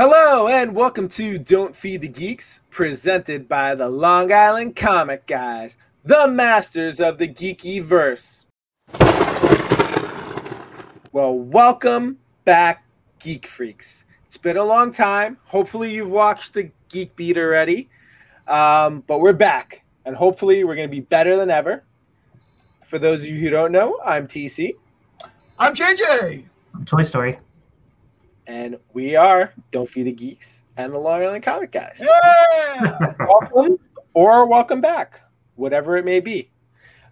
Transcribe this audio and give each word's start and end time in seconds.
Hello 0.00 0.46
and 0.46 0.76
welcome 0.76 1.08
to 1.08 1.38
Don't 1.38 1.74
Feed 1.74 2.02
the 2.02 2.06
Geeks, 2.06 2.60
presented 2.70 3.48
by 3.48 3.74
the 3.74 3.88
Long 3.88 4.32
Island 4.32 4.76
Comic 4.76 5.26
Guys, 5.26 5.76
the 6.04 6.28
masters 6.28 7.00
of 7.00 7.18
the 7.18 7.26
geeky 7.26 7.82
verse. 7.82 8.46
Well, 11.10 11.36
welcome 11.36 12.16
back, 12.44 12.84
Geek 13.18 13.44
Freaks. 13.44 14.04
It's 14.24 14.36
been 14.36 14.56
a 14.56 14.62
long 14.62 14.92
time. 14.92 15.36
Hopefully, 15.46 15.92
you've 15.92 16.10
watched 16.10 16.54
the 16.54 16.70
Geek 16.90 17.16
Beat 17.16 17.36
already, 17.36 17.88
um, 18.46 19.02
but 19.08 19.20
we're 19.20 19.32
back, 19.32 19.82
and 20.04 20.14
hopefully, 20.14 20.62
we're 20.62 20.76
going 20.76 20.88
to 20.88 20.94
be 20.94 21.00
better 21.00 21.36
than 21.36 21.50
ever. 21.50 21.82
For 22.84 23.00
those 23.00 23.24
of 23.24 23.30
you 23.30 23.40
who 23.40 23.50
don't 23.50 23.72
know, 23.72 23.98
I'm 24.04 24.28
TC, 24.28 24.74
I'm 25.58 25.74
JJ. 25.74 26.44
I'm 26.72 26.84
Toy 26.84 27.02
Story. 27.02 27.40
And 28.48 28.78
we 28.94 29.14
are 29.14 29.52
Don't 29.70 29.88
Feed 29.88 30.04
the 30.04 30.12
Geeks 30.12 30.64
and 30.78 30.92
the 30.92 30.98
Long 30.98 31.22
Island 31.22 31.44
Comic 31.44 31.70
Guys. 31.70 32.02
Yeah. 32.02 33.12
welcome 33.20 33.78
or 34.14 34.46
welcome 34.46 34.80
back, 34.80 35.20
whatever 35.54 35.96
it 35.98 36.04
may 36.04 36.18
be. 36.18 36.50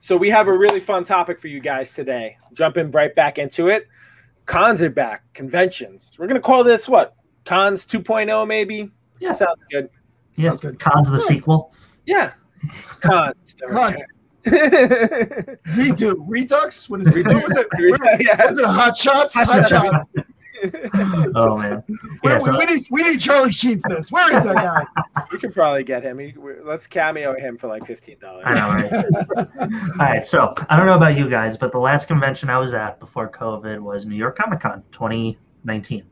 So 0.01 0.17
we 0.17 0.31
have 0.31 0.49
a 0.49 0.53
really 0.57 0.81
fun 0.81 1.05
topic 1.05 1.39
for 1.39 1.49
you 1.49 1.61
guys 1.61 1.93
today. 1.95 2.39
Jumping 2.55 2.91
right 2.91 3.15
back 3.15 3.39
into 3.39 3.69
it. 3.69 3.87
Cons 4.47 4.81
are 4.83 4.91
back, 4.91 5.25
conventions. 5.35 6.17
We're 6.19 6.27
gonna 6.27 6.41
call 6.41 6.65
this 6.65 6.89
what? 6.89 7.15
Cons 7.45 7.87
2.0 7.87 8.47
maybe? 8.49 8.91
Yeah. 9.21 9.33
Sounds 9.33 9.61
good. 9.71 9.91
Yeah. 10.37 10.47
Sounds 10.49 10.61
good. 10.61 10.79
Cons 10.81 11.07
of 11.09 11.13
the 11.15 11.21
sequel. 11.21 11.73
Yeah. 12.07 12.33
Cons. 13.01 13.55
the 13.59 13.67
Cons. 13.71 14.03
Redo. 15.77 16.15
Redux? 16.27 16.89
What 16.89 17.01
is 17.01 17.09
it? 17.09 17.27
What 17.27 17.43
was 17.43 17.57
it? 17.57 17.67
What 18.01 18.21
Yeah. 18.23 18.47
was 18.47 18.59
it? 18.59 18.65
Hot 18.65 18.97
shots? 18.97 19.35
Hot 19.35 19.49
Hot 19.49 19.69
Shots. 19.69 20.07
Shots. 20.71 21.31
Oh 21.35 21.57
man. 21.57 21.83
Where- 22.21 22.33
Yeah, 22.35 22.39
so 22.39 22.57
we, 22.59 22.65
need, 22.67 22.87
we 22.91 23.03
need 23.03 23.19
Charlie 23.21 23.53
Sheen 23.53 23.81
for 23.81 23.89
this. 23.91 24.11
Where 24.13 24.35
is 24.35 24.45
that 24.45 24.55
guy? 24.57 24.85
we 25.33 25.39
could 25.39 25.53
probably 25.53 25.85
get 25.85 26.03
him. 26.03 26.19
He- 26.19 26.35
we- 26.37 26.61
Let's 26.65 26.87
cameo 26.87 27.35
him 27.39 27.57
for 27.57 27.69
like 27.69 27.87
fifteen 27.87 28.19
dollars. 28.19 28.45
I 28.47 28.55
know, 28.55 28.69
right? 28.69 29.47
All 29.71 29.97
right, 29.99 30.25
so 30.25 30.55
I 30.69 30.77
don't 30.77 30.87
know 30.87 30.97
about 30.97 31.17
you 31.17 31.29
guys, 31.31 31.57
but 31.57 31.73
the 31.73 31.79
last 31.79 32.09
convention 32.09 32.51
I 32.51 32.59
was 32.59 32.75
at 32.75 32.99
before 33.01 33.29
COVID 33.31 33.81
was 33.81 34.07
New 34.07 34.17
York 34.17 34.37
Comic 34.39 34.61
Con 34.61 34.83
2019. 34.93 36.05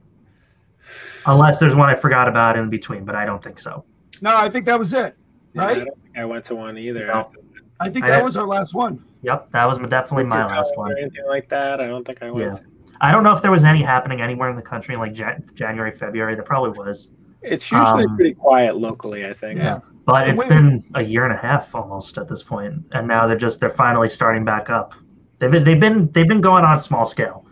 Unless 1.27 1.59
there's 1.59 1.75
one 1.75 1.89
I 1.89 1.95
forgot 1.95 2.29
about 2.29 2.59
in 2.59 2.69
between, 2.69 3.05
but 3.05 3.15
I 3.15 3.25
don't 3.25 3.43
think 3.43 3.59
so. 3.59 3.85
No, 4.21 4.37
I 4.37 4.51
think 4.51 4.67
that 4.67 4.79
was 4.79 4.93
it. 4.93 5.17
Yeah, 5.55 5.63
I 5.63 5.67
Right? 5.67 5.75
don't 5.87 6.03
think 6.03 6.19
I 6.19 6.25
went 6.25 6.45
to 6.47 6.55
one 6.55 6.77
either. 6.77 7.07
No. 7.07 7.15
after 7.15 7.39
I 7.81 7.89
think 7.91 8.05
that 8.07 8.15
had- 8.17 8.25
was 8.25 8.37
our 8.37 8.47
last 8.47 8.75
one. 8.75 9.03
Yep, 9.23 9.51
that 9.53 9.65
was 9.65 9.79
definitely 9.79 10.25
my 10.25 10.45
last 10.45 10.77
one. 10.77 10.93
Or 10.93 10.99
anything 10.99 11.25
like 11.27 11.49
that. 11.49 11.81
I 11.81 11.87
don't 11.87 12.05
think 12.07 12.23
I 12.23 12.31
went. 12.31 12.53
Yeah. 12.55 12.61
I 13.01 13.11
don't 13.11 13.23
know 13.23 13.33
if 13.35 13.43
there 13.43 13.51
was 13.51 13.65
any 13.65 13.83
happening 13.83 14.21
anywhere 14.21 14.51
in 14.51 14.57
the 14.57 14.63
country 14.63 14.95
in 14.95 15.01
like 15.01 15.13
Jan- 15.15 15.45
January, 15.55 15.93
February. 15.93 16.35
There 16.35 16.45
probably 16.45 16.71
was, 16.79 17.11
It's 17.43 17.71
usually 17.71 18.05
Um, 18.05 18.17
pretty 18.17 18.35
quiet 18.35 18.77
locally, 18.77 19.27
I 19.27 19.33
think. 19.33 19.59
Yeah. 19.61 19.81
but 20.07 20.29
it's 20.29 20.43
been 20.45 20.83
a 20.95 21.03
year 21.03 21.25
and 21.25 21.33
a 21.33 21.37
half 21.37 21.75
almost 21.75 22.17
at 22.19 22.29
this 22.29 22.43
point, 22.43 22.75
and 22.93 23.07
now 23.09 23.27
they're 23.27 23.37
just 23.37 23.61
they're 23.61 23.71
finally 23.71 24.09
starting 24.09 24.45
back 24.45 24.71
up. 24.71 24.95
They've 25.39 25.51
been 25.51 25.65
they've 25.65 25.81
been 25.81 26.11
they've 26.13 26.29
been 26.29 26.41
going 26.41 26.65
on 26.65 26.75
a 26.77 26.79
small 26.79 27.05
scale. 27.05 27.45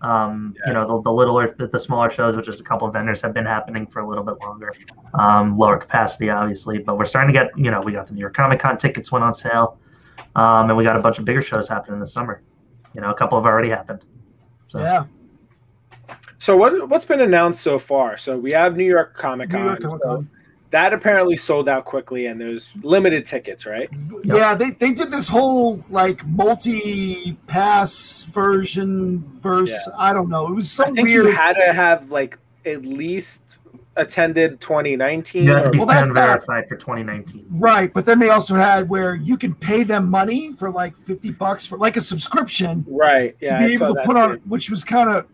Um, 0.00 0.54
Yeah. 0.58 0.68
You 0.68 0.74
know, 0.74 0.86
the, 0.86 1.02
the 1.02 1.10
littler, 1.12 1.54
the, 1.56 1.66
the 1.66 1.78
smaller 1.78 2.10
shows, 2.10 2.36
which 2.36 2.48
is 2.48 2.60
a 2.60 2.62
couple 2.62 2.86
of 2.86 2.92
vendors, 2.92 3.22
have 3.22 3.32
been 3.34 3.46
happening 3.46 3.86
for 3.86 4.00
a 4.00 4.06
little 4.08 4.24
bit 4.24 4.36
longer. 4.42 4.72
Um, 5.14 5.56
lower 5.56 5.78
capacity, 5.78 6.28
obviously, 6.30 6.78
but 6.78 6.98
we're 6.98 7.06
starting 7.06 7.32
to 7.32 7.38
get. 7.38 7.50
You 7.56 7.70
know, 7.70 7.80
we 7.80 7.92
got 7.92 8.06
the 8.06 8.12
New 8.14 8.20
York 8.20 8.34
Comic 8.34 8.58
Con 8.60 8.76
tickets 8.76 9.10
went 9.10 9.24
on 9.24 9.32
sale, 9.34 9.78
um, 10.36 10.68
and 10.68 10.76
we 10.76 10.84
got 10.84 10.96
a 10.96 11.00
bunch 11.00 11.18
of 11.18 11.24
bigger 11.24 11.40
shows 11.42 11.68
happening 11.68 12.00
this 12.00 12.12
summer. 12.12 12.42
You 12.94 13.00
know, 13.00 13.10
a 13.10 13.14
couple 13.14 13.38
have 13.38 13.46
already 13.46 13.70
happened. 13.70 14.04
So 14.74 14.80
Yeah. 14.80 15.04
So 16.38 16.56
what 16.56 16.88
what's 16.88 17.04
been 17.04 17.20
announced 17.20 17.62
so 17.62 17.78
far? 17.78 18.16
So 18.16 18.36
we 18.36 18.50
have 18.52 18.76
New 18.76 18.84
York 18.84 19.14
Comic 19.14 19.50
Con. 19.50 20.28
That 20.70 20.92
apparently 20.92 21.36
sold 21.36 21.68
out 21.68 21.84
quickly, 21.84 22.26
and 22.26 22.40
there's 22.40 22.70
limited 22.82 23.24
tickets, 23.24 23.64
right? 23.64 23.88
Yeah, 24.24 24.56
they, 24.56 24.72
they 24.72 24.90
did 24.90 25.12
this 25.12 25.28
whole 25.28 25.80
like 25.88 26.26
multi 26.26 27.38
pass 27.46 28.24
version 28.24 29.22
verse. 29.40 29.88
I 29.96 30.12
don't 30.12 30.28
know. 30.28 30.48
It 30.48 30.54
was 30.54 30.80
I 30.80 30.86
think 30.86 31.06
weird. 31.06 31.26
you 31.26 31.30
had 31.30 31.52
to 31.52 31.72
have 31.72 32.10
like 32.10 32.36
at 32.66 32.84
least 32.84 33.58
attended 33.96 34.60
2019. 34.60 35.44
you 35.44 35.52
have 35.52 35.64
to 35.64 35.70
be 35.70 35.78
Well, 35.78 35.86
that's 35.86 36.06
fan 36.06 36.14
that. 36.14 36.26
verified 36.46 36.68
for 36.68 36.76
2019. 36.76 37.46
Right, 37.50 37.92
but 37.92 38.04
then 38.04 38.18
they 38.18 38.30
also 38.30 38.54
had 38.54 38.88
where 38.88 39.14
you 39.14 39.36
can 39.36 39.54
pay 39.54 39.82
them 39.84 40.10
money 40.10 40.52
for 40.54 40.70
like 40.70 40.96
fifty 40.96 41.30
bucks 41.30 41.66
for 41.66 41.78
like 41.78 41.96
a 41.96 42.00
subscription 42.00 42.84
right. 42.88 43.36
Yeah. 43.40 43.60
to 43.60 43.66
be 43.68 43.76
saw 43.76 43.84
able 43.84 43.94
to 43.94 43.98
that 44.00 44.06
put 44.06 44.16
on, 44.16 44.36
which 44.48 44.70
was 44.70 44.82
kind 44.84 45.10
of, 45.10 45.26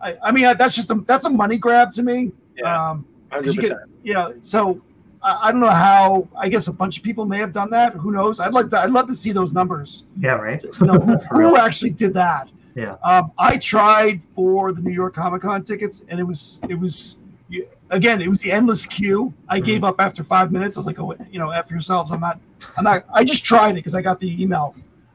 I, 0.00 0.16
I 0.22 0.32
mean, 0.32 0.44
that's 0.56 0.74
just 0.76 0.90
a 0.90 0.94
that's 1.06 1.24
a 1.24 1.30
money 1.30 1.56
grab 1.58 1.90
to 1.92 2.02
me. 2.02 2.30
Yeah. 2.56 2.90
Um, 2.90 3.04
'cause 3.30 3.54
you 3.56 3.62
100%. 3.62 3.68
get- 3.68 3.78
you 4.04 4.14
know, 4.14 4.34
so 4.42 4.80
I, 5.22 5.48
I 5.48 5.50
don't 5.50 5.60
know 5.60 5.68
how. 5.68 6.28
I 6.36 6.48
guess 6.48 6.68
a 6.68 6.72
bunch 6.72 6.98
of 6.98 7.02
people 7.02 7.24
may 7.24 7.38
have 7.38 7.52
done 7.52 7.70
that. 7.70 7.94
Who 7.94 8.12
knows? 8.12 8.38
I'd 8.38 8.52
like 8.54 8.68
to. 8.70 8.80
I'd 8.80 8.90
love 8.90 9.06
to 9.08 9.14
see 9.14 9.32
those 9.32 9.52
numbers. 9.52 10.06
Yeah, 10.20 10.32
right. 10.32 10.62
You 10.80 10.86
know, 10.86 10.98
who, 11.00 11.16
who 11.32 11.56
actually 11.56 11.90
did 11.90 12.14
that? 12.14 12.48
Yeah. 12.76 12.96
Um, 13.02 13.32
I 13.38 13.56
tried 13.56 14.22
for 14.22 14.72
the 14.72 14.80
New 14.82 14.92
York 14.92 15.14
Comic 15.14 15.42
Con 15.42 15.62
tickets, 15.64 16.04
and 16.08 16.20
it 16.20 16.24
was 16.24 16.60
it 16.68 16.74
was 16.74 17.18
you- 17.48 17.66
again 17.94 18.20
it 18.20 18.28
was 18.28 18.40
the 18.40 18.52
endless 18.52 18.84
queue. 18.86 19.32
I 19.48 19.56
Mm-hmm. 19.58 19.66
gave 19.66 19.84
up 19.84 19.96
after 20.00 20.22
five 20.24 20.52
minutes. 20.52 20.76
I 20.76 20.80
was 20.80 20.86
like, 20.86 20.98
oh, 20.98 21.14
you 21.30 21.38
know, 21.38 21.50
after 21.50 21.74
yourselves, 21.74 22.10
I'm 22.12 22.20
not. 22.20 22.38
I'm 22.76 22.84
not. 22.84 23.04
I 23.12 23.24
just 23.24 23.44
tried 23.44 23.70
it 23.70 23.74
because 23.82 23.94
I 23.94 24.02
got 24.02 24.18
the 24.20 24.30
email, 24.42 24.74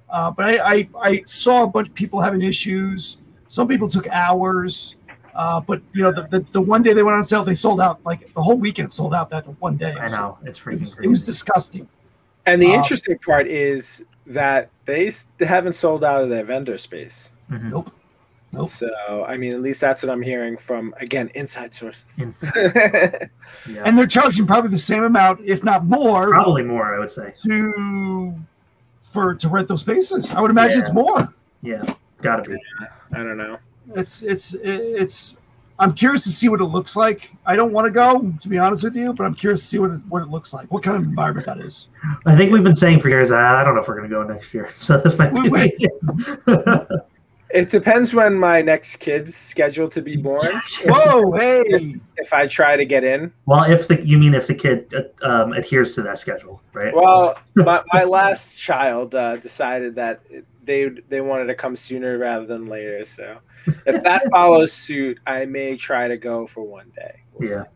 uh, 0.10 0.32
but 0.32 0.46
I, 0.46 0.54
I 0.76 0.90
I 1.10 1.24
saw 1.26 1.64
a 1.64 1.68
bunch 1.68 1.88
of 1.90 1.94
people 1.94 2.20
having 2.22 2.42
issues. 2.42 3.20
Some 3.48 3.68
people 3.68 3.88
took 3.88 4.08
hours. 4.10 4.96
Uh, 5.36 5.60
but 5.62 5.82
you 5.94 6.02
know, 6.04 6.12
the, 6.12 6.24
the, 6.24 6.46
the 6.52 6.60
one 6.62 6.82
day 6.84 6.92
they 6.92 7.04
went 7.04 7.16
on 7.18 7.24
sale, 7.24 7.44
they 7.46 7.54
sold 7.54 7.80
out. 7.80 8.00
Like 8.06 8.34
the 8.34 8.42
whole 8.42 8.58
weekend 8.58 8.92
sold 8.92 9.14
out 9.14 9.30
that 9.30 9.46
one 9.62 9.78
day. 9.78 9.94
I 10.00 10.08
So 10.08 10.18
know 10.18 10.38
it's 10.44 10.60
It 10.60 10.80
was, 10.80 10.96
crazy. 10.96 11.06
it 11.06 11.08
was 11.08 11.26
disgusting. 11.26 11.88
And 12.46 12.62
the 12.62 12.68
Um, 12.74 12.74
interesting 12.80 13.18
part 13.20 13.48
is 13.48 14.04
that 14.28 14.70
they 14.86 15.10
they 15.38 15.46
haven't 15.46 15.74
sold 15.74 16.04
out 16.04 16.24
of 16.24 16.30
their 16.30 16.44
vendor 16.44 16.78
space. 16.78 17.32
Mhm. 17.50 17.72
Nope. 17.72 17.92
Nope. 18.52 18.68
So 18.70 19.26
I 19.28 19.38
mean, 19.38 19.54
at 19.54 19.62
least 19.62 19.80
that's 19.82 20.02
what 20.02 20.12
I'm 20.12 20.22
hearing 20.22 20.58
from 20.58 20.94
again 21.00 21.30
inside 21.36 21.74
sources. 21.74 22.20
In- 22.20 22.34
yeah. 22.56 23.84
And 23.86 23.98
they're 23.98 24.08
charging 24.08 24.48
probably 24.48 24.72
the 24.72 24.78
same 24.78 25.04
amount, 25.04 25.42
if 25.46 25.64
not 25.64 25.86
more, 25.86 26.30
Probably 26.30 26.64
more, 26.64 26.96
I 26.96 27.00
would 27.00 27.12
say. 27.12 27.32
to 27.44 28.36
for 29.04 29.36
to 29.36 29.50
rent 29.50 29.68
those 29.68 29.82
spaces. 29.82 30.32
I 30.34 30.42
would 30.42 30.52
imagine 30.52 30.80
it's 30.80 30.94
more. 30.94 31.34
Yeah, 31.62 31.84
it's 31.84 32.22
got 32.22 32.44
to 32.44 32.50
be. 32.50 32.58
I 33.14 33.18
don't 33.18 33.38
know. 33.38 33.58
It's 33.96 34.24
it's 34.24 34.56
it's. 34.56 35.36
I'm 35.82 35.94
curious 35.94 36.24
to 36.24 36.30
see 36.30 36.50
what 36.50 36.60
it 36.60 36.66
looks 36.66 36.98
like. 36.98 37.32
I 37.46 37.56
don't 37.56 37.72
want 37.72 37.86
to 37.86 37.92
go, 37.92 38.34
to 38.42 38.50
be 38.50 38.58
honest 38.58 38.84
with 38.84 38.98
you, 38.98 39.14
but 39.14 39.24
I'm 39.24 39.34
curious 39.34 39.62
to 39.62 39.66
see 39.68 39.80
what 39.80 39.92
it, 39.92 40.02
what 40.10 40.22
it 40.22 40.28
looks 40.28 40.54
like, 40.54 40.70
what 40.74 40.84
kind 40.84 40.98
of 40.98 41.04
environment 41.04 41.46
that 41.46 41.60
is. 41.60 41.88
I 42.26 42.36
think 42.36 42.52
we've 42.52 42.64
been 42.64 42.76
saying 42.76 43.00
for 43.00 43.08
years. 43.08 43.32
I 43.32 43.64
don't 43.64 43.76
know 43.76 43.82
if 43.82 43.88
we're 43.88 43.96
going 43.96 44.10
to 44.10 44.14
go 44.14 44.24
next 44.24 44.54
year, 44.54 44.72
so 44.76 44.98
this 44.98 45.18
might 45.18 45.34
be. 45.34 45.88
Wait, 47.54 47.60
the 47.60 47.60
It 47.60 47.70
depends 47.70 48.14
when 48.14 48.36
my 48.36 48.62
next 48.62 48.98
kid's 48.98 49.36
scheduled 49.36 49.92
to 49.94 50.02
be 50.02 50.16
born. 50.16 50.54
Whoa, 50.86 51.32
hey! 51.34 51.96
If 52.18 52.34
I 52.34 52.48
try 52.48 52.78
to 52.78 52.86
get 52.86 53.04
in, 53.04 53.32
well, 53.46 53.64
if 53.64 53.88
the 53.88 54.06
you 54.06 54.18
mean 54.18 54.34
if 54.34 54.48
the 54.48 54.56
kid 54.56 54.94
uh, 54.94 55.28
um, 55.28 55.54
adheres 55.54 55.96
to 55.96 56.02
that 56.04 56.18
schedule, 56.18 56.62
right? 56.74 56.94
well, 56.94 57.38
my, 57.56 57.82
my 57.94 58.04
last 58.04 58.58
child 58.60 59.16
uh, 59.16 59.38
decided 59.38 59.96
that 59.96 60.22
they 60.64 60.90
they 61.08 61.22
wanted 61.22 61.46
to 61.46 61.56
come 61.56 61.76
sooner 61.76 62.18
rather 62.18 62.46
than 62.46 62.68
later. 62.68 63.04
So 63.04 63.38
if 63.86 64.04
that 64.04 64.24
follows 64.32 64.74
suit, 64.74 65.20
I 65.26 65.46
may 65.46 65.76
try 65.78 66.08
to 66.08 66.18
go 66.18 66.46
for 66.46 66.64
one 66.64 66.92
day. 66.96 67.22
We'll 67.34 67.50
Yeah. 67.50 67.64
see. 67.64 67.70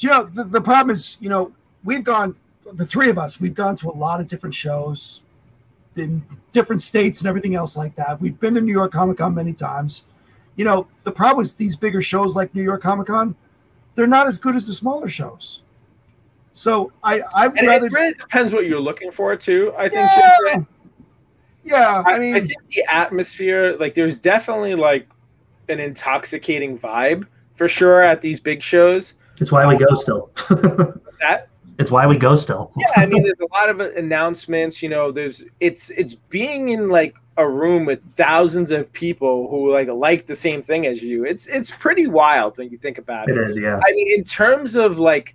You 0.00 0.08
know 0.10 0.24
the, 0.24 0.44
the 0.44 0.60
problem 0.60 0.90
is, 0.90 1.16
you 1.20 1.28
know, 1.28 1.52
we've 1.84 2.04
gone 2.04 2.36
the 2.72 2.86
three 2.86 3.10
of 3.10 3.18
us, 3.18 3.40
we've 3.40 3.54
gone 3.54 3.76
to 3.76 3.88
a 3.90 3.92
lot 3.92 4.20
of 4.20 4.26
different 4.26 4.54
shows 4.54 5.23
in 5.96 6.22
different 6.52 6.82
states 6.82 7.20
and 7.20 7.28
everything 7.28 7.54
else 7.54 7.76
like 7.76 7.94
that. 7.96 8.20
We've 8.20 8.38
been 8.38 8.54
to 8.54 8.60
New 8.60 8.72
York 8.72 8.92
Comic 8.92 9.18
Con 9.18 9.34
many 9.34 9.52
times. 9.52 10.06
You 10.56 10.64
know, 10.64 10.86
the 11.04 11.12
problem 11.12 11.42
is 11.42 11.54
these 11.54 11.76
bigger 11.76 12.02
shows 12.02 12.36
like 12.36 12.54
New 12.54 12.62
York 12.62 12.82
Comic 12.82 13.08
Con, 13.08 13.34
they're 13.94 14.06
not 14.06 14.26
as 14.26 14.38
good 14.38 14.56
as 14.56 14.66
the 14.66 14.72
smaller 14.74 15.08
shows. 15.08 15.62
So 16.52 16.92
I 17.02 17.22
I'd 17.34 17.56
And 17.58 17.66
rather 17.66 17.86
it 17.86 17.92
really 17.92 18.14
depends 18.14 18.52
what 18.52 18.66
you're 18.66 18.80
looking 18.80 19.10
for 19.10 19.34
too. 19.36 19.72
I 19.76 19.88
think. 19.88 20.10
yeah, 20.16 20.30
Ginger. 20.52 20.66
yeah. 21.64 22.02
I, 22.06 22.12
I 22.14 22.18
mean, 22.18 22.36
I 22.36 22.40
think 22.40 22.62
the 22.72 22.84
atmosphere, 22.88 23.76
like, 23.76 23.94
there's 23.94 24.20
definitely 24.20 24.74
like 24.76 25.08
an 25.68 25.80
intoxicating 25.80 26.78
vibe 26.78 27.26
for 27.50 27.66
sure 27.66 28.02
at 28.02 28.20
these 28.20 28.38
big 28.38 28.62
shows. 28.62 29.14
That's 29.38 29.50
why 29.50 29.66
we 29.66 29.76
go 29.76 29.92
still. 29.94 30.30
That 31.20 31.48
it's 31.78 31.90
why 31.90 32.06
we 32.06 32.16
go 32.16 32.34
still. 32.34 32.72
yeah, 32.76 32.86
I 32.96 33.06
mean, 33.06 33.22
there's 33.22 33.40
a 33.40 33.52
lot 33.52 33.68
of 33.68 33.80
announcements. 33.80 34.82
You 34.82 34.88
know, 34.88 35.10
there's 35.10 35.44
it's 35.60 35.90
it's 35.90 36.14
being 36.14 36.70
in 36.70 36.88
like 36.88 37.16
a 37.36 37.48
room 37.48 37.84
with 37.84 38.02
thousands 38.14 38.70
of 38.70 38.92
people 38.92 39.48
who 39.50 39.72
like 39.72 39.88
like 39.88 40.26
the 40.26 40.36
same 40.36 40.62
thing 40.62 40.86
as 40.86 41.02
you. 41.02 41.24
It's 41.24 41.46
it's 41.48 41.70
pretty 41.70 42.06
wild 42.06 42.56
when 42.58 42.70
you 42.70 42.78
think 42.78 42.98
about 42.98 43.28
It 43.28 43.36
it. 43.36 43.48
is, 43.50 43.58
yeah. 43.58 43.80
I 43.84 43.92
mean, 43.92 44.14
in 44.16 44.24
terms 44.24 44.76
of 44.76 44.98
like 44.98 45.34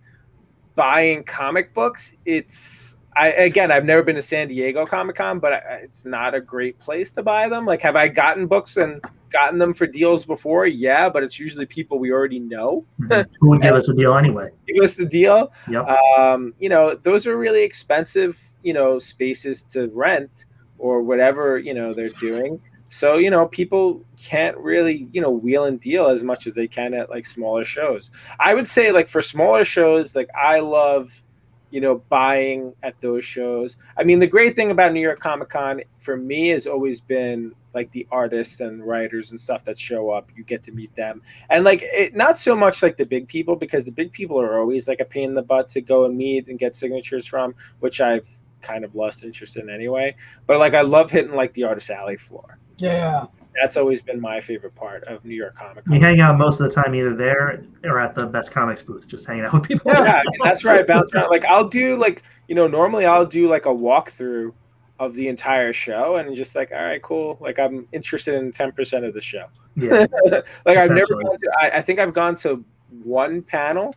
buying 0.76 1.24
comic 1.24 1.74
books, 1.74 2.16
it's 2.26 3.00
I 3.18 3.32
again, 3.32 3.70
I've 3.72 3.84
never 3.86 4.02
been 4.04 4.16
to 4.16 4.22
San 4.22 4.48
Diego 4.48 4.86
Comic 4.86 5.18
Con, 5.18 5.40
but 5.40 5.52
I, 5.54 5.58
it's 5.84 6.06
not 6.06 6.34
a 6.34 6.40
great 6.40 6.80
place 6.80 7.12
to 7.14 7.24
buy 7.24 7.50
them. 7.50 7.66
Like, 7.66 7.82
have 7.82 7.98
I 7.98 8.08
gotten 8.08 8.48
books 8.48 8.78
and 8.78 9.02
gotten 9.30 9.60
them 9.60 9.74
for 9.74 9.88
deals 9.88 10.26
before? 10.26 10.68
Yeah, 10.68 11.10
but 11.10 11.24
it's 11.24 11.40
usually 11.40 11.66
people 11.66 12.00
we 12.00 12.12
already 12.12 12.40
know. 12.40 12.86
Mhm. 13.02 13.26
Who 13.40 13.50
would 13.50 13.62
give 13.62 13.76
us 13.76 13.90
a 13.90 13.94
deal 13.94 14.18
anyway? 14.18 14.50
Give 14.68 14.84
us 14.84 14.96
the 14.96 15.06
deal. 15.06 15.52
Yep. 15.70 15.88
Um, 16.18 16.54
you 16.60 16.70
know, 16.70 16.96
those 16.96 17.28
are 17.28 17.38
really 17.38 17.64
expensive, 17.64 18.44
you 18.64 18.74
know, 18.74 19.00
spaces 19.00 19.64
to 19.66 19.88
rent 19.88 20.46
or 20.78 21.02
whatever, 21.02 21.58
you 21.58 21.74
know, 21.74 21.94
they're 21.94 22.10
doing. 22.10 22.60
So, 22.88 23.18
you 23.18 23.30
know, 23.30 23.48
people 23.48 24.04
can't 24.18 24.58
really, 24.58 25.08
you 25.12 25.22
know, 25.22 25.30
wheel 25.30 25.66
and 25.66 25.80
deal 25.80 26.08
as 26.08 26.24
much 26.24 26.48
as 26.48 26.56
they 26.56 26.68
can 26.68 26.96
at 26.96 27.10
like 27.10 27.26
smaller 27.26 27.64
shows. 27.64 28.10
I 28.40 28.56
would 28.56 28.68
say 28.68 28.92
like 28.92 29.08
for 29.08 29.22
smaller 29.22 29.64
shows, 29.64 30.16
like 30.16 30.30
I 30.36 30.60
love, 30.60 31.22
you 31.70 31.82
know, 31.82 32.02
buying 32.10 32.74
at 32.82 33.00
those 33.00 33.24
shows. 33.24 33.78
I 33.96 34.04
mean, 34.04 34.18
the 34.18 34.26
great 34.26 34.56
thing 34.56 34.72
about 34.72 34.92
New 34.92 35.02
York 35.02 35.20
Comic 35.20 35.50
Con 35.50 35.82
for 36.00 36.18
me 36.18 36.50
has 36.50 36.66
always 36.66 37.00
been 37.00 37.54
like 37.74 37.92
the 37.92 38.08
artists 38.12 38.60
and 38.60 38.86
writers 38.86 39.32
and 39.32 39.40
stuff 39.40 39.64
that 39.66 39.78
show 39.78 40.10
up. 40.10 40.32
You 40.36 40.44
get 40.44 40.64
to 40.64 40.72
meet 40.72 40.94
them. 40.96 41.22
And 41.50 41.64
like 41.64 41.84
it 41.84 42.16
not 42.16 42.38
so 42.38 42.56
much 42.56 42.82
like 42.82 42.98
the 42.98 43.06
big 43.06 43.28
people 43.28 43.56
because 43.56 43.86
the 43.86 43.92
big 43.92 44.12
people 44.12 44.40
are 44.40 44.60
always 44.60 44.88
like 44.88 45.00
a 45.00 45.06
pain 45.06 45.30
in 45.30 45.36
the 45.36 45.42
butt 45.44 45.68
to 45.70 45.82
go 45.82 46.06
and 46.06 46.18
meet 46.18 46.48
and 46.48 46.58
get 46.58 46.76
signatures 46.76 47.26
from, 47.26 47.56
which 47.80 48.02
I've 48.02 48.28
kind 48.62 48.84
of 48.84 48.96
lost 48.96 49.24
interest 49.24 49.58
in 49.58 49.70
anyway. 49.70 50.16
But 50.48 50.60
like 50.60 50.74
I 50.74 50.82
love 50.82 51.12
hitting 51.12 51.36
like 51.36 51.54
the 51.54 51.64
artist 51.64 51.90
alley 51.90 52.18
floor. 52.18 52.58
Yeah. 52.78 53.26
That's 53.60 53.78
always 53.78 54.02
been 54.02 54.22
my 54.22 54.40
favorite 54.40 54.76
part 54.76 55.04
of 55.06 55.26
New 55.26 55.36
York 55.36 55.56
Comic 55.56 55.84
You 55.86 55.94
Con. 55.94 56.02
hang 56.02 56.22
out 56.22 56.38
most 56.38 56.62
of 56.62 56.70
the 56.70 56.82
time 56.82 56.96
either 56.96 57.16
there 57.16 57.64
or 57.84 58.00
at 58.00 58.16
the 58.16 58.26
best 58.26 58.52
comics 58.52 58.82
booth, 58.82 59.08
just 59.08 59.26
hanging 59.26 59.44
out 59.44 59.54
with 59.54 59.64
people. 59.64 59.92
Yeah. 59.92 60.04
yeah, 60.04 60.22
that's 60.44 60.64
right. 60.64 60.80
I 60.80 60.84
bounce 60.84 61.14
around. 61.14 61.30
Like 61.30 61.46
I'll 61.46 61.68
do 61.68 61.98
like 61.98 62.24
you 62.48 62.56
know 62.56 62.68
normally 62.68 63.06
I'll 63.06 63.26
do 63.26 63.50
like 63.50 63.66
a 63.66 63.70
walkthrough 63.70 64.54
of 65.00 65.16
the 65.16 65.28
entire 65.28 65.72
show 65.74 66.18
and 66.18 66.36
just 66.36 66.56
like 66.56 66.72
all 66.72 66.84
right 66.84 67.02
cool 67.02 67.38
like 67.40 67.58
I'm 67.58 67.88
interested 67.94 68.36
in 68.36 68.52
ten 68.52 68.72
percent 68.72 69.06
of 69.06 69.14
the 69.14 69.22
show. 69.22 69.46
Yeah. 69.76 70.06
like 70.66 70.78
I've 70.78 70.92
never 70.92 71.16
gone 71.16 71.38
to, 71.38 71.52
I, 71.58 71.70
I 71.78 71.82
think 71.82 72.00
I've 72.00 72.14
gone 72.14 72.36
to 72.38 72.64
one 73.04 73.42
panel 73.42 73.96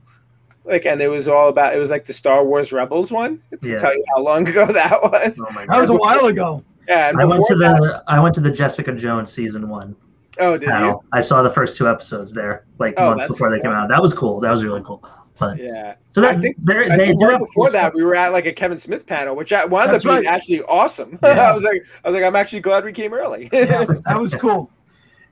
like 0.65 0.87
and 0.87 1.01
it 1.03 1.09
was 1.09 1.27
all 1.29 1.49
about 1.49 1.75
it 1.75 1.79
was 1.79 1.91
like 1.91 2.05
the 2.05 2.13
Star 2.13 2.45
Wars 2.45 2.73
Rebels 2.73 3.11
one 3.11 3.43
to 3.61 3.69
Yeah. 3.69 3.77
tell 3.79 3.93
you 3.95 4.05
how 4.15 4.23
long 4.23 4.47
ago 4.53 4.65
that 4.67 5.03
was. 5.03 5.41
Oh 5.45 5.53
my 5.53 5.67
That 5.67 5.79
was 5.79 5.91
a 5.91 5.95
while 5.97 6.27
ago. 6.27 6.63
Yeah, 6.89 7.09
and 7.09 7.21
I 7.21 7.25
went 7.25 7.45
to 7.47 7.57
that- 7.57 7.77
the 7.81 8.03
I 8.07 8.21
went 8.21 8.35
to 8.37 8.41
the 8.41 8.51
Jessica 8.51 8.93
Jones 8.93 9.33
season 9.33 9.69
one 9.69 9.97
oh 10.41 10.57
did 10.57 10.69
you? 10.69 11.01
I 11.13 11.21
saw 11.21 11.43
the 11.43 11.51
first 11.51 11.77
two 11.77 11.89
episodes 11.89 12.33
there, 12.33 12.65
like 12.79 12.95
Oh, 12.97 13.11
months 13.11 13.25
that's 13.25 13.33
before 13.35 13.51
they 13.51 13.61
came 13.61 13.71
out. 13.73 13.89
That 13.89 14.01
was 14.01 14.15
cool. 14.15 14.41
That 14.41 14.51
was 14.51 14.63
really 14.65 14.83
cool. 14.83 15.05
But 15.43 15.59
Yeah. 15.59 15.95
so 16.11 16.21
that 16.21 16.31
I 16.37 16.41
think- 16.41 16.57
they're- 16.61 16.85
I 16.93 16.97
they 16.97 17.07
think 17.09 17.23
right 17.23 17.39
before 17.39 17.71
that, 17.71 17.79
stuff. 17.81 17.95
we 17.95 18.05
were 18.05 18.15
at 18.15 18.33
like 18.33 18.47
a 18.47 18.53
Kevin 18.53 18.79
Smith 18.79 19.07
panel, 19.07 19.35
which 19.35 19.53
I 19.53 19.65
wound 19.65 19.93
That's 19.93 20.07
up 20.07 20.13
being 20.13 20.25
right. 20.27 20.35
actually 20.35 20.63
awesome. 20.63 21.19
Yeah. 21.23 21.51
I 21.51 21.53
was 21.53 21.63
like, 21.65 21.83
I 22.05 22.09
was 22.09 22.15
like, 22.15 22.25
I'm 22.25 22.37
actually 22.37 22.61
glad 22.61 22.85
we 22.85 22.93
came 22.93 23.13
early. 23.13 23.49
Yeah, 23.53 23.85
that 24.07 24.21
was 24.21 24.35
cool. 24.45 24.71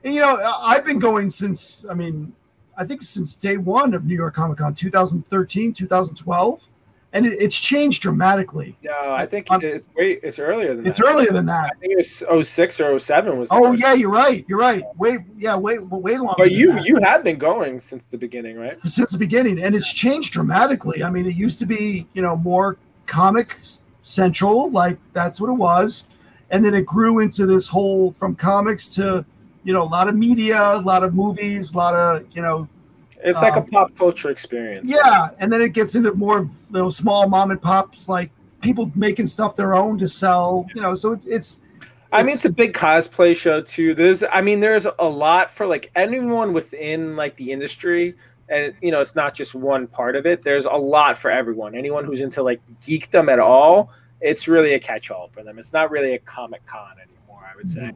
And, 0.03 0.13
you 0.13 0.19
know, 0.19 0.35
I've 0.61 0.83
been 0.85 0.99
going 0.99 1.29
since, 1.29 1.85
I 1.89 1.93
mean, 1.93 2.33
I 2.77 2.83
think 2.85 3.03
since 3.03 3.35
day 3.35 3.57
one 3.57 3.93
of 3.93 4.05
New 4.05 4.15
York 4.15 4.33
Comic 4.33 4.57
Con, 4.57 4.73
2013, 4.73 5.73
2012. 5.73 6.67
And 7.13 7.25
it, 7.25 7.41
it's 7.41 7.59
changed 7.59 8.01
dramatically. 8.01 8.77
no, 8.83 9.13
I 9.13 9.25
think 9.25 9.51
Um, 9.51 9.61
it's 9.61 9.87
way 9.97 10.19
it's 10.23 10.39
earlier 10.39 10.73
than 10.75 10.83
that. 10.83 10.89
It's 10.91 10.99
that. 10.99 11.07
earlier 11.07 11.31
than 11.31 11.45
that. 11.47 11.71
I 11.75 11.79
think 11.79 11.93
it 11.93 11.97
was 11.97 12.47
06 12.47 12.79
or 12.81 12.97
07 12.99 13.37
was. 13.37 13.49
Oh, 13.51 13.73
yeah, 13.73 13.93
you're 13.93 14.09
right. 14.09 14.45
You're 14.47 14.59
right. 14.59 14.83
Way, 14.97 15.25
yeah, 15.37 15.55
way, 15.55 15.77
way 15.79 16.17
longer. 16.17 16.35
But 16.37 16.51
you 16.51 16.71
that. 16.73 16.85
you 16.85 16.95
have 17.01 17.23
been 17.23 17.37
going 17.37 17.81
since 17.81 18.05
the 18.05 18.17
beginning, 18.17 18.57
right? 18.57 18.79
since 18.81 19.11
the 19.11 19.17
beginning 19.17 19.61
and 19.61 19.75
it's 19.75 19.91
changed 19.93 20.33
dramatically 20.33 21.03
i 21.03 21.09
mean 21.09 21.25
it 21.25 21.35
used 21.35 21.59
to 21.59 21.65
be 21.65 22.07
you 22.13 22.21
know 22.21 22.35
more 22.37 22.77
comic 23.05 23.57
central 24.01 24.69
like 24.71 24.97
that's 25.13 25.39
what 25.39 25.49
it 25.49 25.53
was 25.53 26.07
and 26.49 26.63
then 26.65 26.73
it 26.73 26.85
grew 26.85 27.19
into 27.19 27.45
this 27.45 27.67
whole 27.67 28.11
from 28.13 28.35
comics 28.35 28.93
to 28.95 29.23
you 29.63 29.73
know 29.73 29.83
a 29.83 29.91
lot 29.97 30.07
of 30.07 30.15
media 30.15 30.59
a 30.73 30.81
lot 30.81 31.03
of 31.03 31.13
movies 31.13 31.73
a 31.73 31.77
lot 31.77 31.93
of 31.93 32.25
you 32.31 32.41
know 32.41 32.67
It's 33.23 33.41
like 33.41 33.55
a 33.55 33.59
Um, 33.59 33.65
pop 33.67 33.95
culture 33.95 34.29
experience. 34.29 34.89
yeah 34.89 35.29
and 35.39 35.51
then 35.51 35.61
it 35.61 35.73
gets 35.73 35.95
into 35.95 36.13
more 36.13 36.39
of 36.39 36.47
you 36.71 36.79
know 36.79 36.89
small 36.89 37.27
mom 37.27 37.51
and 37.51 37.61
pops 37.61 38.09
like 38.09 38.31
people 38.61 38.91
making 38.95 39.27
stuff 39.27 39.55
their 39.55 39.73
own 39.73 39.97
to 39.99 40.07
sell 40.07 40.65
you 40.75 40.81
know 40.81 40.93
so 40.95 41.13
it's 41.13 41.25
it's 41.25 41.61
I 42.13 42.23
mean, 42.23 42.33
it's 42.33 42.43
a 42.43 42.51
big 42.51 42.73
cosplay 42.73 43.33
show 43.33 43.61
too. 43.61 43.93
There's, 43.93 44.21
I 44.21 44.41
mean, 44.41 44.59
there's 44.59 44.85
a 44.99 45.07
lot 45.07 45.49
for 45.49 45.65
like 45.65 45.89
anyone 45.95 46.51
within 46.51 47.15
like 47.15 47.37
the 47.37 47.49
industry, 47.53 48.15
and 48.49 48.73
you 48.81 48.91
know, 48.91 48.99
it's 48.99 49.15
not 49.15 49.33
just 49.33 49.55
one 49.55 49.87
part 49.87 50.17
of 50.17 50.25
it. 50.25 50.43
There's 50.43 50.65
a 50.65 50.73
lot 50.73 51.15
for 51.17 51.31
everyone. 51.31 51.73
Anyone 51.73 52.03
who's 52.03 52.19
into 52.19 52.43
like 52.43 52.59
geekdom 52.81 53.31
at 53.31 53.39
all, 53.39 53.93
it's 54.19 54.49
really 54.49 54.73
a 54.73 54.79
catch-all 54.79 55.27
for 55.27 55.41
them. 55.41 55.57
It's 55.57 55.71
not 55.71 55.89
really 55.89 56.15
a 56.15 56.19
comic 56.19 56.65
con 56.65 56.95
anymore. 57.01 57.45
I 57.49 57.55
would 57.55 57.69
say. 57.69 57.93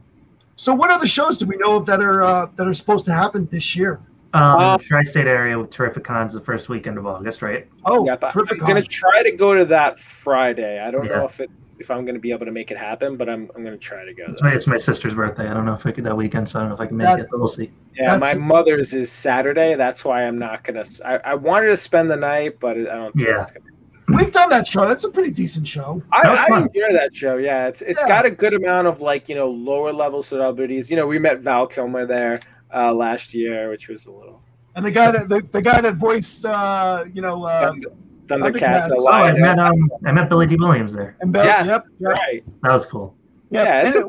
so 0.56 0.74
what 0.74 0.92
other 0.92 1.08
shows 1.08 1.36
do 1.38 1.46
we 1.46 1.58
know 1.58 1.76
of 1.76 1.86
that 1.88 2.00
are 2.00 2.22
uh, 2.24 2.46
that 2.56 2.66
are 2.66 2.74
supposed 2.74 3.04
to 3.08 3.14
happen 3.14 3.48
this 3.48 3.76
year 3.76 4.00
Um, 4.36 4.58
Uh, 4.60 4.78
the 4.78 4.84
tri-state 4.84 5.28
area 5.28 5.58
with 5.58 5.70
Terrific 5.70 6.04
Cons 6.04 6.34
the 6.34 6.42
first 6.42 6.68
weekend 6.70 6.98
of 6.98 7.06
August, 7.08 7.42
right? 7.42 7.68
oh 7.86 8.06
yeah, 8.06 8.16
terrific 8.18 8.62
I'm 8.62 8.68
gonna 8.68 8.82
try 8.84 9.24
to 9.24 9.32
go 9.32 9.56
to 9.56 9.66
that 9.66 9.98
Friday. 10.00 10.80
I 10.80 10.92
don't 10.92 11.06
Yeah. 11.06 11.18
know 11.18 11.26
if 11.26 11.40
it 11.40 11.50
if 11.78 11.92
I'm 11.92 12.06
gonna 12.06 12.20
be 12.20 12.32
able 12.32 12.46
to 12.46 12.52
make 12.54 12.72
it 12.72 12.78
happen, 12.78 13.18
but 13.18 13.28
I'm 13.30 13.50
I'm 13.56 13.64
gonna 13.64 13.78
try 13.78 14.06
to 14.06 14.14
go. 14.14 14.24
It's 14.30 14.42
my, 14.42 14.54
it's 14.54 14.68
my 14.68 14.78
sister's 14.78 15.14
birthday. 15.14 15.48
I 15.50 15.54
don't 15.54 15.66
know 15.66 15.74
if 15.74 15.86
I 15.86 15.92
could 15.92 16.04
that 16.06 16.16
weekend, 16.16 16.48
so 16.50 16.60
I 16.60 16.62
don't 16.62 16.70
know 16.70 16.76
if 16.76 16.82
I 16.82 16.86
can 16.88 16.98
make 16.98 17.08
That- 17.08 17.20
it, 17.20 17.28
but 17.32 17.38
we'll 17.40 17.48
see. 17.48 17.70
Yeah, 17.98 18.14
That's- 18.18 18.36
my 18.36 18.42
mother's 18.42 18.94
is 18.94 19.12
Saturday. 19.12 19.76
That's 19.76 20.04
why 20.06 20.24
I'm 20.24 20.38
not 20.38 20.64
gonna. 20.64 20.84
i 21.04 21.34
wanted 21.36 21.68
to 21.68 21.78
spend 21.78 22.10
the 22.10 22.16
night, 22.18 22.60
but 22.60 22.78
I 22.78 22.84
don't. 22.84 23.14
think 23.14 23.28
Yeah. 23.28 23.40
it's 23.40 23.52
gonna 23.52 23.66
we've 24.10 24.32
done 24.32 24.50
that 24.50 24.68
show 24.68 24.88
that's 24.88 25.04
a 25.04 25.10
pretty 25.10 25.32
decent 25.32 25.66
show 25.66 26.00
I, 26.12 26.30
I 26.30 26.48
fun. 26.48 26.64
enjoy 26.64 26.94
that 26.94 27.14
show. 27.16 27.38
Yeah, 27.38 27.68
it's 27.68 27.82
it's 27.82 28.02
Yeah. 28.02 28.08
got 28.08 28.26
a 28.26 28.30
good 28.30 28.54
amount 28.54 28.88
of 28.88 29.02
like 29.02 29.28
you 29.30 29.36
know 29.36 29.50
lower 29.50 29.92
level 29.92 30.22
celebrities. 30.22 30.90
You 30.92 30.96
know, 30.98 31.08
we 31.08 31.20
met 31.20 31.40
Val 31.40 31.66
Kilmer 31.68 32.06
there 32.06 32.40
uh, 32.76 32.94
last 32.94 33.34
year, 33.34 33.70
which 33.70 33.88
was 33.90 34.06
a 34.06 34.12
little 34.12 34.42
and 34.76 34.86
the 34.86 34.92
guy 34.92 35.10
that 35.12 35.30
the, 35.30 35.42
the 35.54 35.62
guy 35.62 35.80
that 35.82 35.96
voiced 35.96 36.46
uh 36.46 37.06
you 37.14 37.22
know 37.22 37.44
uh 37.46 37.72
Thunder, 37.72 37.90
Thundercats. 38.28 38.88
Thundercats. 38.88 38.92
Oh, 38.98 39.08
I 39.12 39.32
met 39.34 39.58
um, 39.60 39.90
I 40.06 40.12
met 40.12 40.28
Billy 40.30 40.48
Dee 40.48 40.56
Williams 40.58 40.94
there. 40.94 41.16
and 41.22 41.32
Bell, 41.32 41.46
Yes, 41.46 41.68
yep, 41.70 41.86
yep. 42.00 42.12
right. 42.12 42.44
That 42.64 42.72
was 42.72 42.86
cool. 42.86 43.16
Yeah, 43.52 43.64
Yeah, 43.64 43.78
and, 43.80 43.88
it's 43.88 43.96
it- 43.96 44.06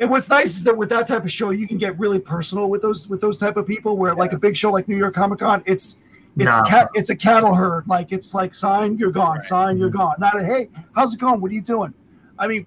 and 0.00 0.10
what's 0.10 0.28
nice 0.28 0.56
is 0.58 0.62
that 0.64 0.76
with 0.76 0.90
that 0.90 1.08
type 1.08 1.24
of 1.24 1.32
show, 1.32 1.50
you 1.50 1.66
can 1.66 1.76
get 1.78 1.98
really 1.98 2.20
personal 2.20 2.68
with 2.70 2.82
those 2.82 3.08
with 3.08 3.20
those 3.20 3.36
type 3.38 3.56
of 3.56 3.66
people. 3.66 3.96
Where 3.96 4.14
like 4.14 4.32
a 4.32 4.38
big 4.38 4.56
show 4.56 4.70
like 4.70 4.86
New 4.88 4.96
York 4.96 5.14
Comic 5.14 5.40
Con, 5.40 5.62
it's 5.66 5.96
it's 6.36 6.46
Nah. 6.46 6.64
cat 6.66 6.88
it's 6.94 7.10
a 7.10 7.16
cattle 7.16 7.52
herd. 7.54 7.88
Like 7.88 8.12
it's 8.12 8.32
like 8.34 8.54
sign 8.54 8.96
you're 8.98 9.10
gone, 9.10 9.36
Right. 9.36 9.42
sign 9.42 9.76
you're 9.78 9.90
gone. 9.90 10.14
Not 10.20 10.38
a 10.38 10.44
hey, 10.44 10.68
how's 10.94 11.14
it 11.14 11.20
going? 11.20 11.40
What 11.40 11.50
are 11.50 11.54
you 11.54 11.62
doing? 11.62 11.92
I 12.38 12.46
mean, 12.46 12.66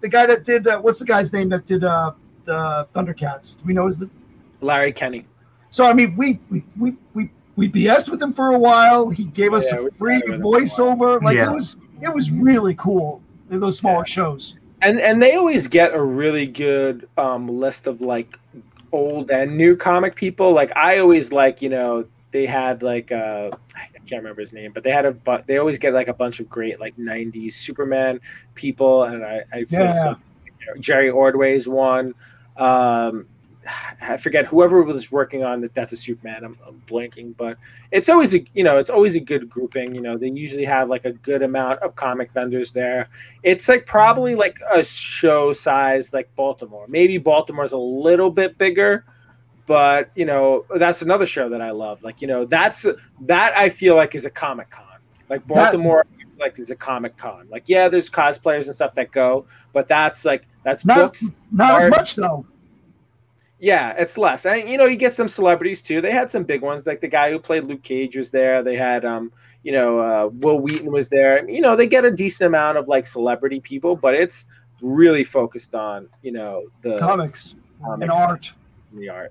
the 0.00 0.08
guy 0.08 0.26
that 0.26 0.42
did 0.42 0.66
uh, 0.66 0.80
what's 0.80 0.98
the 0.98 1.04
guy's 1.04 1.32
name 1.32 1.48
that 1.50 1.64
did 1.66 1.84
uh, 1.84 2.12
the 2.44 2.88
Thundercats? 2.92 3.56
Do 3.60 3.66
we 3.66 3.72
know 3.74 3.86
is 3.86 3.98
the 3.98 4.10
Larry 4.64 4.92
Kenney. 4.92 5.26
so 5.70 5.84
I 5.84 5.92
mean 5.92 6.16
we 6.16 6.38
we 6.50 6.64
we 6.78 6.96
we 7.14 7.30
we 7.56 7.68
BS 7.70 8.08
with 8.10 8.20
him 8.22 8.32
for 8.32 8.48
a 8.48 8.58
while. 8.58 9.10
He 9.10 9.24
gave 9.24 9.52
us 9.54 9.70
Yeah, 9.72 9.86
a 9.86 9.90
free 9.92 10.14
chatted 10.20 10.30
with 10.30 10.34
him 10.36 10.42
for 10.42 10.56
a 10.58 10.60
voiceover. 10.62 11.22
Like 11.22 11.36
Yeah. 11.36 11.50
it 11.50 11.52
was 11.52 11.76
it 12.02 12.12
was 12.12 12.30
really 12.32 12.74
cool 12.74 13.22
in 13.50 13.60
those 13.60 13.78
smaller 13.78 13.98
Yeah. 14.06 14.16
shows. 14.18 14.56
and 14.82 15.00
and 15.00 15.22
they 15.22 15.34
always 15.36 15.66
get 15.68 15.94
a 15.94 16.02
really 16.02 16.46
good 16.46 17.08
um, 17.16 17.46
list 17.48 17.86
of 17.86 18.00
like 18.00 18.38
old 18.92 19.30
and 19.30 19.56
new 19.56 19.76
comic 19.76 20.14
people. 20.14 20.52
Like 20.52 20.72
I 20.76 20.98
always 20.98 21.32
like 21.32 21.62
you 21.62 21.68
know 21.70 22.04
they 22.32 22.46
had 22.46 22.82
like 22.82 23.12
uh, 23.12 23.50
I 23.76 23.98
can't 24.08 24.22
remember 24.22 24.40
his 24.40 24.52
name, 24.52 24.72
but 24.72 24.82
they 24.82 24.90
had 24.90 25.04
a 25.06 25.12
but 25.12 25.46
they 25.46 25.58
always 25.58 25.78
get 25.78 25.94
like 25.94 26.08
a 26.08 26.14
bunch 26.14 26.40
of 26.40 26.48
great 26.48 26.80
like 26.80 26.96
'90s 26.96 27.52
Superman 27.52 28.20
people, 28.56 29.04
and 29.04 29.24
I 29.24 29.42
I 29.52 29.64
feel 29.64 29.80
Yeah. 29.80 29.92
so. 29.92 30.16
Jerry 30.80 31.10
Ordway's 31.10 31.68
one. 31.68 32.14
Um, 32.56 33.26
I 34.00 34.16
forget 34.16 34.46
whoever 34.46 34.82
was 34.82 35.10
working 35.10 35.44
on 35.44 35.60
that. 35.62 35.74
That's 35.74 35.92
a 35.92 35.96
Superman. 35.96 36.44
I'm, 36.44 36.58
I'm 36.66 36.82
blanking, 36.86 37.36
but 37.36 37.58
it's 37.90 38.08
always 38.08 38.34
a 38.34 38.44
you 38.54 38.64
know 38.64 38.78
it's 38.78 38.90
always 38.90 39.14
a 39.14 39.20
good 39.20 39.48
grouping. 39.48 39.94
You 39.94 40.00
know 40.00 40.16
they 40.18 40.28
usually 40.30 40.64
have 40.64 40.88
like 40.88 41.04
a 41.04 41.12
good 41.12 41.42
amount 41.42 41.80
of 41.80 41.94
comic 41.94 42.32
vendors 42.32 42.72
there 42.72 43.08
it's 43.44 43.68
like 43.68 43.86
probably 43.86 44.34
like 44.34 44.58
a 44.72 44.82
show 44.82 45.52
size 45.52 46.12
like 46.12 46.34
Baltimore. 46.34 46.86
Maybe 46.88 47.18
Baltimore's 47.18 47.72
a 47.72 47.76
little 47.78 48.30
bit 48.30 48.56
bigger, 48.58 49.04
but 49.66 50.10
you 50.14 50.24
know 50.24 50.64
that's 50.76 51.02
another 51.02 51.26
show 51.26 51.48
that 51.50 51.60
I 51.60 51.70
love. 51.70 52.02
Like 52.02 52.22
you 52.22 52.26
know 52.26 52.46
that's 52.46 52.86
that 53.22 53.56
I 53.56 53.68
feel 53.68 53.96
like 53.96 54.14
is 54.14 54.24
a 54.24 54.30
comic 54.30 54.70
con. 54.70 54.84
Like 55.28 55.46
That- 55.46 55.54
Baltimore 55.54 56.06
like 56.40 56.58
is 56.58 56.70
a 56.70 56.76
comic 56.76 57.16
con. 57.18 57.46
Like 57.50 57.64
yeah, 57.66 57.88
there's 57.88 58.08
cosplayers 58.10 58.64
and 58.64 58.74
stuff 58.74 58.94
that 58.94 59.12
go, 59.12 59.46
but 59.72 59.86
that's 59.86 60.24
like 60.24 60.46
that's 60.64 60.84
Not 60.86 60.96
books. 60.96 61.30
not 61.52 61.80
as 61.82 61.90
much 61.90 62.16
though. 62.16 62.46
Yeah, 63.64 63.94
it's 63.96 64.18
less. 64.18 64.44
And 64.44 64.68
you 64.68 64.76
know, 64.76 64.84
you 64.84 64.96
get 64.96 65.14
some 65.14 65.26
celebrities 65.26 65.80
too. 65.80 66.02
They 66.02 66.10
had 66.12 66.30
some 66.30 66.44
big 66.44 66.60
ones, 66.60 66.86
like 66.86 67.00
the 67.00 67.08
guy 67.08 67.30
who 67.30 67.38
played 67.38 67.64
Luke 67.64 67.82
Cage 67.82 68.14
was 68.14 68.30
there. 68.30 68.62
They 68.62 68.76
had 68.76 69.06
um, 69.06 69.32
you 69.62 69.72
know, 69.72 69.98
uh, 70.00 70.28
Wil 70.34 70.58
Wheaton 70.58 70.92
was 70.92 71.08
there. 71.08 71.48
You 71.48 71.62
know, 71.62 71.74
they 71.74 71.86
get 71.86 72.04
a 72.04 72.10
decent 72.10 72.46
amount 72.48 72.76
of 72.76 72.88
like 72.88 73.06
celebrity 73.06 73.60
people, 73.60 73.96
but 73.96 74.12
it's 74.14 74.44
really 74.82 75.24
focused 75.24 75.74
on, 75.74 76.08
you 76.22 76.30
know, 76.32 76.64
the 76.82 76.98
Comics 76.98 77.56
and 77.86 78.10
art. 78.10 78.52
and 78.92 79.00
the 79.00 79.08
art, 79.08 79.30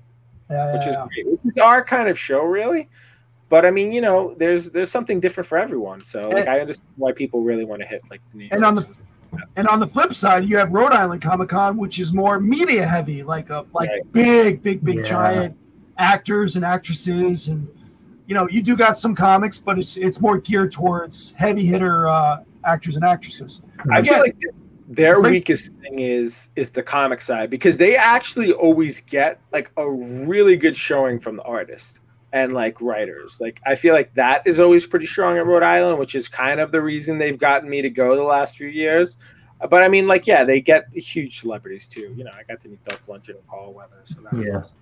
Yeah, 0.49 0.73
which 0.73 0.81
yeah, 0.81 0.89
is 0.89 0.95
yeah. 0.95 1.07
great. 1.13 1.27
Which 1.31 1.53
is 1.55 1.57
our 1.61 1.83
kind 1.83 2.09
of 2.09 2.17
show, 2.17 2.41
really. 2.43 2.89
But 3.49 3.67
I 3.67 3.69
mean, 3.69 3.91
you 3.91 4.01
know, 4.01 4.33
there's 4.39 4.71
there's 4.71 4.89
something 4.89 5.19
different 5.19 5.47
for 5.47 5.59
everyone. 5.59 6.03
So 6.03 6.29
like 6.29 6.47
And- 6.47 6.49
I 6.49 6.59
understand 6.59 6.89
why 6.97 7.11
people 7.11 7.41
really 7.43 7.65
want 7.65 7.81
to 7.83 7.87
hit 7.87 8.01
like 8.09 8.21
the 8.31 8.37
New 8.37 8.47
And 8.51 8.65
on 8.65 8.73
the. 8.73 8.87
And 9.55 9.67
on 9.67 9.79
the 9.79 9.87
flip 9.87 10.13
side, 10.13 10.45
you 10.47 10.57
have 10.57 10.71
Rhode 10.71 10.91
Island 10.93 11.21
Comic 11.21 11.49
Con, 11.49 11.77
which 11.77 11.99
is 11.99 12.13
more 12.13 12.39
media 12.39 12.87
heavy, 12.87 13.23
like 13.23 13.49
a 13.49 13.65
like 13.73 13.89
Right. 13.89 14.11
big, 14.11 14.63
big, 14.63 14.83
big 14.83 14.97
Yeah. 14.97 15.03
giant 15.03 15.57
actors 15.97 16.55
and 16.55 16.65
actresses, 16.65 17.47
and 17.47 17.67
you 18.27 18.33
know, 18.35 18.47
you 18.49 18.61
do 18.61 18.75
got 18.75 18.97
some 18.97 19.13
comics, 19.15 19.57
but 19.59 19.77
it's 19.77 19.97
it's 19.97 20.19
more 20.21 20.37
geared 20.37 20.71
towards 20.71 21.33
heavy 21.37 21.65
hitter 21.65 22.07
uh, 22.07 22.39
actors 22.65 22.95
and 22.95 23.03
actresses. 23.05 23.61
I 23.91 24.01
feel 24.01 24.19
like 24.19 24.35
their 24.89 25.19
Like- 25.19 25.31
weakest 25.31 25.71
thing 25.81 25.99
is 25.99 26.49
is 26.55 26.71
the 26.71 26.83
comic 26.83 27.21
side 27.21 27.49
because 27.49 27.77
they 27.77 27.95
actually 27.95 28.51
always 28.53 29.01
get 29.01 29.39
like 29.51 29.71
a 29.77 29.89
really 29.89 30.55
good 30.57 30.75
showing 30.75 31.19
from 31.19 31.35
the 31.37 31.43
artist 31.43 31.99
and 32.33 32.51
like 32.51 32.81
writers. 32.81 33.39
Like 33.39 33.61
I 33.65 33.75
feel 33.75 33.93
like 33.93 34.13
that 34.15 34.45
is 34.45 34.59
always 34.59 34.85
pretty 34.85 35.05
strong 35.05 35.37
at 35.37 35.45
Rhode 35.45 35.63
Island, 35.63 35.97
which 35.99 36.15
is 36.15 36.27
kind 36.27 36.59
of 36.59 36.71
the 36.71 36.81
reason 36.81 37.17
they've 37.17 37.37
gotten 37.37 37.69
me 37.69 37.81
to 37.81 37.89
go 37.89 38.15
the 38.15 38.23
last 38.23 38.57
few 38.57 38.67
years. 38.67 39.15
But 39.69 39.81
I 39.83 39.87
mean, 39.87 40.07
like, 40.07 40.27
yeah, 40.27 40.43
they 40.43 40.59
get 40.59 40.89
huge 40.93 41.39
celebrities 41.39 41.87
too. 41.87 42.13
You 42.17 42.25
know, 42.25 42.31
I 42.37 42.43
got 42.43 42.59
to 42.61 42.69
meet 42.69 42.83
Dolph 42.83 43.05
Lundgren 43.07 43.35
and 43.35 43.47
Paul 43.47 43.71
Weather, 43.73 44.01
so 44.03 44.19
that 44.21 44.33
was 44.33 44.45
Yeah. 44.45 44.57
awesome. 44.57 44.77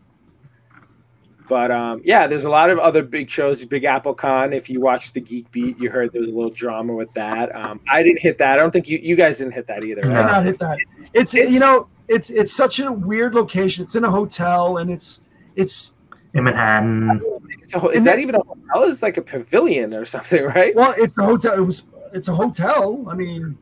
But 1.47 1.69
um, 1.69 2.01
yeah, 2.05 2.27
there's 2.27 2.45
a 2.45 2.49
lot 2.49 2.69
of 2.69 2.79
other 2.79 3.03
big 3.03 3.29
shows. 3.29 3.63
Big 3.65 3.83
Apple 3.83 4.13
Con. 4.13 4.53
If 4.53 4.69
you 4.69 4.79
watch 4.79 5.11
the 5.11 5.19
Geek 5.19 5.51
Beat, 5.51 5.77
you 5.79 5.89
heard 5.89 6.13
there 6.13 6.21
was 6.21 6.29
a 6.29 6.33
little 6.33 6.49
drama 6.51 6.93
with 6.93 7.11
that. 7.11 7.53
Um, 7.53 7.81
I 7.89 8.03
didn't 8.03 8.21
hit 8.21 8.37
that. 8.37 8.53
I 8.53 8.55
don't 8.55 8.71
think 8.71 8.87
you 8.87 8.99
you 8.99 9.15
guys 9.17 9.39
didn't 9.39 9.53
hit 9.53 9.67
that 9.67 9.83
either. 9.83 10.01
I 10.05 10.13
did 10.13 10.13
not 10.13 10.45
hit 10.45 10.59
that. 10.59 10.77
It's, 11.13 11.35
It's- 11.35 11.53
you 11.53 11.59
know, 11.59 11.89
it's 12.07 12.29
it's 12.29 12.53
such 12.53 12.79
a 12.79 12.91
weird 12.91 13.33
location. 13.35 13.83
It's 13.83 13.95
in 13.95 14.03
a 14.05 14.09
hotel, 14.09 14.77
and 14.77 14.89
it's 14.89 15.25
it's 15.55 15.93
in 16.33 16.43
Manhattan. 16.43 17.21
So 17.67 17.89
is 17.89 17.97
And 17.97 18.05
that 18.07 18.11
then- 18.11 18.19
even 18.21 18.35
a 18.35 18.39
hotel? 18.43 18.83
It's 18.89 19.01
like 19.01 19.17
a 19.17 19.21
pavilion 19.21 19.93
or 19.93 20.05
something, 20.05 20.43
right? 20.55 20.75
well, 20.75 20.93
it's 20.97 21.17
a 21.17 21.23
hotel. 21.23 21.53
It 21.57 21.61
was 21.61 21.83
it's 22.13 22.27
a 22.27 22.35
hotel. 22.35 23.05
I 23.09 23.13
mean, 23.15 23.57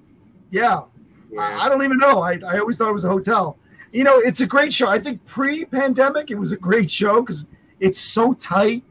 yeah. 0.51 0.81
I, 1.39 1.65
I 1.65 1.69
don't 1.69 1.83
even 1.83 1.97
know. 1.99 2.21
I, 2.21 2.39
I 2.47 2.57
always 2.59 2.77
thought 2.79 2.89
it 2.89 2.93
was 2.93 3.05
a 3.05 3.09
hotel. 3.09 3.57
You 3.91 4.03
know, 4.03 4.17
it's 4.19 4.41
a 4.41 4.47
great 4.47 4.73
show. 4.73 4.87
I 4.87 4.97
think 4.99 5.23
pre-pandemic, 5.25 6.31
it 6.31 6.35
was 6.35 6.51
a 6.51 6.57
great 6.57 6.89
show 6.89 7.21
because 7.21 7.47
it's 7.79 7.99
so 7.99 8.33
tight. 8.33 8.83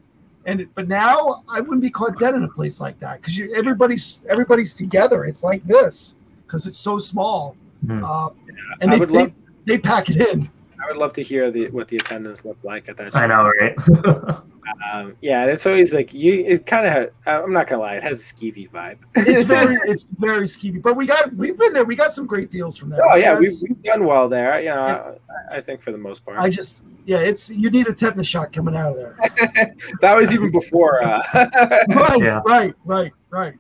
And 0.47 0.67
but 0.75 0.89
now 0.89 1.43
I 1.49 1.61
wouldn't 1.61 1.83
be 1.83 1.91
caught 1.91 2.17
dead 2.17 2.35
in 2.35 2.43
a 2.45 2.49
place 2.49 2.81
like 2.81 2.99
that 3.01 3.21
because 3.21 3.41
everybody's 3.55 4.25
everybody's 4.31 4.73
together. 4.75 5.25
It's 5.25 5.43
like 5.45 5.63
this 5.65 6.15
because 6.47 6.67
it's 6.67 6.79
so 6.79 6.99
small. 6.99 7.57
Hmm. 7.87 8.03
Uh, 8.05 8.31
and 8.81 8.91
I 8.93 8.99
they, 8.99 9.05
they, 9.05 9.13
love- 9.19 9.33
they 9.67 9.79
pack 9.79 10.09
it 10.11 10.17
in. 10.29 10.49
I 10.89 10.93
would 10.93 10.97
love 11.01 11.13
to 11.15 11.23
hear 11.23 11.51
the 11.51 11.69
what 11.69 11.87
the 11.89 11.97
attendance 11.97 12.47
looked 12.47 12.65
like 12.65 12.89
at 12.89 12.97
that. 12.97 13.13
Show. 13.13 13.19
I 13.19 13.27
know, 13.27 13.51
right? 13.61 14.39
Um, 14.93 15.17
yeah, 15.23 15.41
and 15.43 15.51
it's 15.51 15.67
always 15.67 15.95
like 15.95 16.13
you. 16.13 16.45
It 16.47 16.67
kind 16.67 16.87
of. 16.87 17.11
I'm 17.27 17.53
not 17.53 17.67
gonna 17.69 17.81
lie. 17.81 17.95
It 17.97 18.03
has 18.03 18.21
a 18.21 18.35
skeevy 18.35 18.71
vibe. 18.71 18.99
It's 19.17 19.45
very 19.45 19.77
it's 19.91 20.05
very 20.05 20.43
skeevy. 20.47 20.83
But 20.83 20.95
we 20.95 21.07
got 21.07 21.35
we've 21.35 21.57
been 21.57 21.73
there. 21.73 21.85
We 21.87 21.97
got 21.97 22.13
some 22.13 22.27
great 22.27 22.51
deals 22.51 22.77
from 22.77 22.91
there. 22.91 23.01
Oh 23.11 23.17
yeah, 23.17 23.39
we've, 23.39 23.51
we've 23.67 23.83
done 23.83 24.05
well 24.05 24.29
there. 24.29 24.61
You 24.61 24.69
know, 24.69 25.19
I, 25.51 25.57
I 25.57 25.61
think 25.63 25.81
for 25.81 25.91
the 25.91 25.99
most 25.99 26.23
part. 26.25 26.39
I 26.39 26.51
just 26.51 26.85
yeah, 27.07 27.19
it's 27.19 27.49
you 27.51 27.71
need 27.71 27.89
a 27.89 27.95
tetanus 27.95 28.27
shot 28.27 28.53
coming 28.53 28.77
out 28.77 28.93
of 28.93 28.97
there. 28.99 29.17
that 30.03 30.15
was 30.15 30.35
even 30.35 30.51
before. 30.51 31.03
Uh, 31.03 31.23
right, 31.89 32.21
Yeah. 32.21 32.43
right, 32.45 32.75
right, 32.85 33.13
right. 33.31 33.55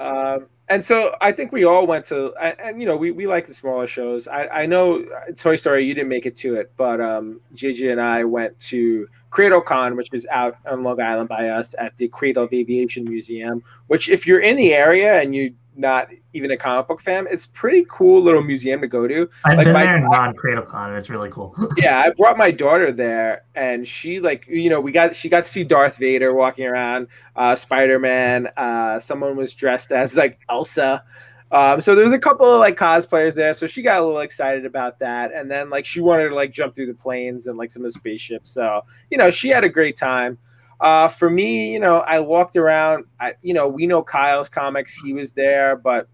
um, 0.00 0.46
and 0.68 0.82
so 0.82 1.14
I 1.20 1.30
think 1.30 1.52
we 1.52 1.64
all 1.64 1.86
went 1.86 2.06
to, 2.06 2.32
and, 2.36 2.80
you 2.80 2.86
know, 2.86 2.96
we, 2.96 3.10
we 3.10 3.26
like 3.26 3.46
the 3.46 3.52
smaller 3.52 3.86
shows. 3.86 4.26
I, 4.26 4.46
I 4.46 4.66
know 4.66 5.00
uh, 5.02 5.32
Toy 5.36 5.56
Story, 5.56 5.84
you 5.84 5.94
didn't 5.94 6.08
make 6.08 6.24
it 6.24 6.36
to 6.36 6.54
it, 6.54 6.72
but 6.76 7.02
um, 7.02 7.40
JJ 7.54 7.92
and 7.92 8.00
I 8.00 8.24
went 8.24 8.58
to 8.60 9.06
CradleCon, 9.30 9.94
which 9.94 10.08
is 10.12 10.26
out 10.30 10.56
on 10.66 10.82
Long 10.82 11.00
Island 11.00 11.28
by 11.28 11.48
us 11.48 11.74
at 11.78 11.94
the 11.98 12.08
Cradle 12.08 12.44
of 12.44 12.52
Aviation 12.52 13.04
Museum. 13.04 13.62
Which, 13.88 14.08
if 14.08 14.26
you're 14.26 14.40
in 14.40 14.56
the 14.56 14.72
area 14.72 15.20
and 15.20 15.34
you're 15.34 15.50
not 15.76 16.08
even 16.32 16.50
a 16.50 16.56
comic 16.56 16.86
book 16.88 17.00
fan, 17.00 17.26
it's 17.30 17.46
pretty 17.46 17.84
cool 17.88 18.22
little 18.22 18.42
museum 18.42 18.80
to 18.80 18.86
go 18.86 19.08
to. 19.08 19.28
I've 19.44 19.56
Like 19.58 19.64
been 19.66 19.74
my- 19.74 19.84
there 19.84 19.96
in 19.96 20.04
non-cradle 20.10 20.64
con, 20.64 20.94
it's 20.94 21.10
really 21.10 21.30
cool. 21.30 21.54
yeah, 21.76 22.00
I 22.00 22.10
brought 22.10 22.36
my 22.38 22.50
daughter 22.50 22.92
there, 22.92 23.44
and 23.54 23.86
she 23.86 24.20
like 24.20 24.46
you 24.46 24.70
know 24.70 24.80
we 24.80 24.92
got 24.92 25.14
she 25.14 25.28
got 25.28 25.44
to 25.44 25.48
see 25.50 25.64
Darth 25.64 25.96
Vader 25.98 26.32
walking 26.34 26.66
around, 26.66 27.08
uh, 27.36 27.54
Spider 27.56 27.98
Man. 27.98 28.48
Uh, 28.56 28.98
someone 28.98 29.36
was 29.36 29.52
dressed 29.52 29.90
as 29.92 30.16
like 30.16 30.38
Elsa. 30.48 31.02
Um, 31.52 31.80
so 31.80 31.94
there 31.94 32.02
was 32.02 32.12
a 32.12 32.18
couple 32.18 32.52
of 32.52 32.58
like 32.58 32.76
cosplayers 32.76 33.36
there, 33.36 33.52
so 33.52 33.66
she 33.68 33.80
got 33.82 34.00
a 34.00 34.04
little 34.04 34.20
excited 34.20 34.66
about 34.66 34.98
that, 35.00 35.32
and 35.32 35.48
then 35.48 35.70
like 35.70 35.84
she 35.84 36.00
wanted 36.00 36.28
to 36.30 36.34
like 36.34 36.50
jump 36.50 36.74
through 36.74 36.86
the 36.86 36.94
planes 36.94 37.46
and 37.46 37.56
like 37.56 37.70
some 37.70 37.82
of 37.84 37.92
the 37.92 37.98
spaceships. 37.98 38.50
So 38.50 38.80
you 39.10 39.18
know 39.18 39.30
she 39.30 39.50
had 39.50 39.62
a 39.62 39.68
great 39.68 39.96
time. 39.96 40.38
Uh, 40.84 41.08
for 41.08 41.30
me, 41.30 41.72
you 41.72 41.80
know, 41.80 42.00
I 42.00 42.20
walked 42.20 42.56
around. 42.56 43.06
I, 43.18 43.32
you 43.40 43.54
know, 43.54 43.66
we 43.66 43.86
know 43.86 44.02
Kyle's 44.02 44.50
comics; 44.50 44.94
he 45.00 45.14
was 45.14 45.32
there, 45.32 45.76
but 45.76 46.08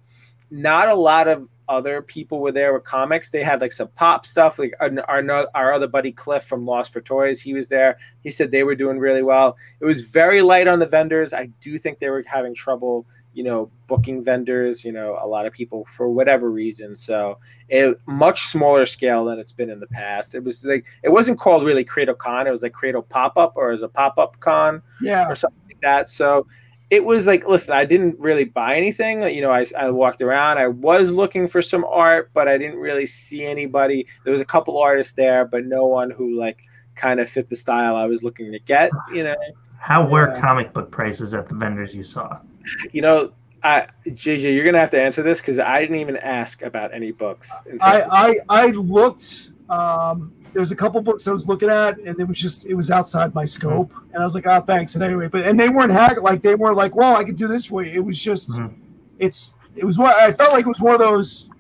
not 0.52 0.88
a 0.88 0.94
lot 0.94 1.26
of 1.26 1.48
other 1.68 2.02
people 2.02 2.38
were 2.38 2.52
there 2.52 2.72
with 2.72 2.84
comics. 2.84 3.32
They 3.32 3.42
had 3.42 3.60
like 3.60 3.72
some 3.72 3.88
pop 3.96 4.24
stuff. 4.24 4.60
Like 4.60 4.74
our 4.78 4.92
our, 5.08 5.48
our 5.56 5.72
other 5.72 5.88
buddy 5.88 6.12
Cliff 6.12 6.44
from 6.44 6.66
Lost 6.66 6.92
for 6.92 7.00
Toys, 7.00 7.40
he 7.40 7.52
was 7.52 7.66
there. 7.66 7.98
He 8.22 8.30
said 8.30 8.52
they 8.52 8.62
were 8.62 8.76
doing 8.76 9.00
really 9.00 9.24
well. 9.24 9.56
It 9.80 9.86
was 9.86 10.02
very 10.02 10.40
light 10.40 10.68
on 10.68 10.78
the 10.78 10.86
vendors. 10.86 11.32
I 11.32 11.46
do 11.60 11.76
think 11.76 11.98
they 11.98 12.10
were 12.10 12.22
having 12.24 12.54
trouble, 12.54 13.08
you 13.32 13.44
know, 13.44 13.70
booking 13.86 14.22
vendors. 14.24 14.84
You 14.84 14.92
know, 14.92 15.18
a 15.22 15.26
lot 15.26 15.46
of 15.46 15.52
people 15.52 15.84
for 15.86 16.08
whatever 16.10 16.50
reason. 16.50 16.94
So 16.96 17.38
it 17.68 17.98
much 18.06 18.46
smaller 18.46 18.84
scale 18.86 19.24
than 19.24 19.38
it's 19.38 19.52
been 19.52 19.70
in 19.70 19.80
the 19.80 19.86
past. 19.88 20.34
It 20.34 20.42
was 20.44 20.64
like 20.64 20.86
it 21.02 21.10
wasn't 21.10 21.38
called 21.38 21.64
really 21.64 21.84
Cradle 21.84 22.14
Con. 22.14 22.46
It 22.46 22.50
was 22.50 22.62
like 22.62 22.72
Cradle 22.72 23.02
Pop 23.02 23.36
Up 23.38 23.52
or 23.56 23.70
as 23.70 23.82
a 23.82 23.88
pop 23.88 24.18
up 24.18 24.38
con 24.40 24.82
Yeah. 25.00 25.28
or 25.28 25.34
something 25.34 25.60
like 25.66 25.80
that. 25.82 26.08
So 26.08 26.46
it 26.90 27.04
was 27.04 27.28
like, 27.28 27.46
listen, 27.46 27.72
I 27.72 27.84
didn't 27.84 28.18
really 28.18 28.42
buy 28.42 28.74
anything. 28.74 29.22
You 29.22 29.42
know, 29.42 29.52
I, 29.52 29.64
I 29.78 29.90
walked 29.90 30.20
around. 30.20 30.58
I 30.58 30.66
was 30.66 31.12
looking 31.12 31.46
for 31.46 31.62
some 31.62 31.84
art, 31.84 32.30
but 32.34 32.48
I 32.48 32.58
didn't 32.58 32.80
really 32.80 33.06
see 33.06 33.44
anybody. 33.44 34.08
There 34.24 34.32
was 34.32 34.40
a 34.40 34.44
couple 34.44 34.76
artists 34.76 35.12
there, 35.12 35.44
but 35.44 35.64
no 35.66 35.86
one 35.86 36.10
who 36.10 36.36
like 36.36 36.64
kind 36.96 37.20
of 37.20 37.28
fit 37.28 37.48
the 37.48 37.54
style 37.54 37.94
I 37.94 38.06
was 38.06 38.24
looking 38.24 38.50
to 38.50 38.58
get. 38.58 38.90
You 39.14 39.22
know, 39.22 39.36
How 39.78 40.04
were 40.04 40.34
Yeah. 40.34 40.40
comic 40.40 40.72
book 40.72 40.90
prices 40.90 41.32
at 41.32 41.48
the 41.48 41.54
vendors 41.54 41.94
you 41.94 42.02
saw? 42.02 42.40
you 42.92 43.02
know. 43.02 43.32
I, 43.62 43.88
JJ, 44.06 44.54
you're 44.54 44.64
gonna 44.64 44.78
have 44.78 44.90
to 44.92 44.98
answer 45.02 45.22
this 45.22 45.38
because 45.42 45.58
I 45.58 45.82
didn't 45.82 45.96
even 45.96 46.16
ask 46.16 46.62
about 46.62 46.94
any 46.94 47.12
books. 47.12 47.52
I, 47.82 48.00
I 48.00 48.36
I 48.48 48.66
looked. 48.68 49.50
Um, 49.68 50.32
there 50.54 50.60
was 50.60 50.72
a 50.72 50.76
couple 50.76 50.98
books 51.02 51.28
I 51.28 51.32
was 51.32 51.46
looking 51.46 51.68
at, 51.68 51.98
and 51.98 52.18
it 52.18 52.24
was 52.26 52.38
just 52.38 52.64
it 52.64 52.72
was 52.72 52.90
outside 52.90 53.34
my 53.34 53.44
scope, 53.44 53.92
and 54.14 54.22
I 54.22 54.24
was 54.24 54.34
like, 54.34 54.46
"Oh, 54.46 54.62
thanks." 54.62 54.94
And 54.94 55.04
anyway, 55.04 55.28
but 55.28 55.46
and 55.46 55.60
they 55.60 55.68
weren't 55.68 55.92
hack 55.92 56.22
like 56.22 56.40
they 56.40 56.54
weren't 56.54 56.78
like, 56.78 56.96
"Well, 56.96 57.14
I 57.14 57.22
could 57.22 57.36
do 57.36 57.46
this 57.48 57.66
for 57.66 57.82
you." 57.84 57.92
It 58.00 58.04
was 58.04 58.18
just, 58.18 58.52
Mhm. 58.58 58.72
it's 59.18 59.58
it 59.76 59.84
was 59.84 59.98
what 59.98 60.16
I 60.16 60.32
felt 60.32 60.52
like 60.52 60.64
it 60.64 60.68
was 60.68 60.80
one 60.80 60.94
of 60.94 61.00
those. 61.00 61.50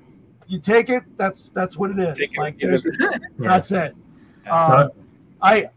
You 0.48 0.58
take 0.58 0.88
it. 0.88 1.02
That's 1.18 1.50
that's 1.50 1.76
what 1.76 1.90
it 1.90 1.98
is. 1.98 2.16
Take 2.16 2.38
like 2.38 2.58
there's, 2.58 2.86
that's 3.38 3.72
it. 3.72 3.94
Um, 4.50 4.90
I, 5.42 5.68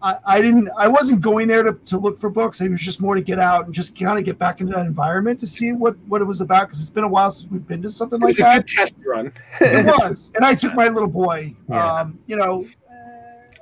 I 0.00 0.16
I 0.24 0.40
didn't 0.42 0.68
I 0.76 0.86
wasn't 0.88 1.20
going 1.20 1.48
there 1.48 1.62
to, 1.62 1.72
to 1.72 1.98
look 1.98 2.18
for 2.18 2.30
books. 2.30 2.60
It 2.60 2.70
was 2.70 2.80
just 2.80 3.00
more 3.00 3.14
to 3.14 3.20
get 3.20 3.38
out 3.38 3.64
and 3.66 3.74
just 3.74 3.98
kind 3.98 4.18
of 4.18 4.24
get 4.24 4.38
back 4.38 4.60
into 4.60 4.72
that 4.74 4.86
environment 4.86 5.38
to 5.40 5.46
see 5.46 5.72
what 5.72 5.96
what 6.06 6.20
it 6.20 6.24
was 6.24 6.40
about 6.40 6.68
because 6.68 6.80
it's 6.80 6.90
been 6.90 7.04
a 7.04 7.08
while 7.08 7.30
since 7.30 7.50
we've 7.50 7.66
been 7.66 7.82
to 7.82 7.90
something 7.90 8.20
like 8.20 8.34
that. 8.36 8.40
it 8.40 8.44
like 8.44 8.62
was 8.62 8.72
a 8.72 8.74
that. 8.76 8.76
good 8.76 8.76
test 8.76 8.96
run. 9.04 9.32
It 9.60 9.86
was, 10.08 10.30
and 10.34 10.44
I 10.44 10.54
took 10.54 10.74
my 10.74 10.88
little 10.88 11.08
boy. 11.08 11.54
Yeah. 11.68 12.00
Um, 12.00 12.18
you 12.26 12.36
know, 12.36 12.64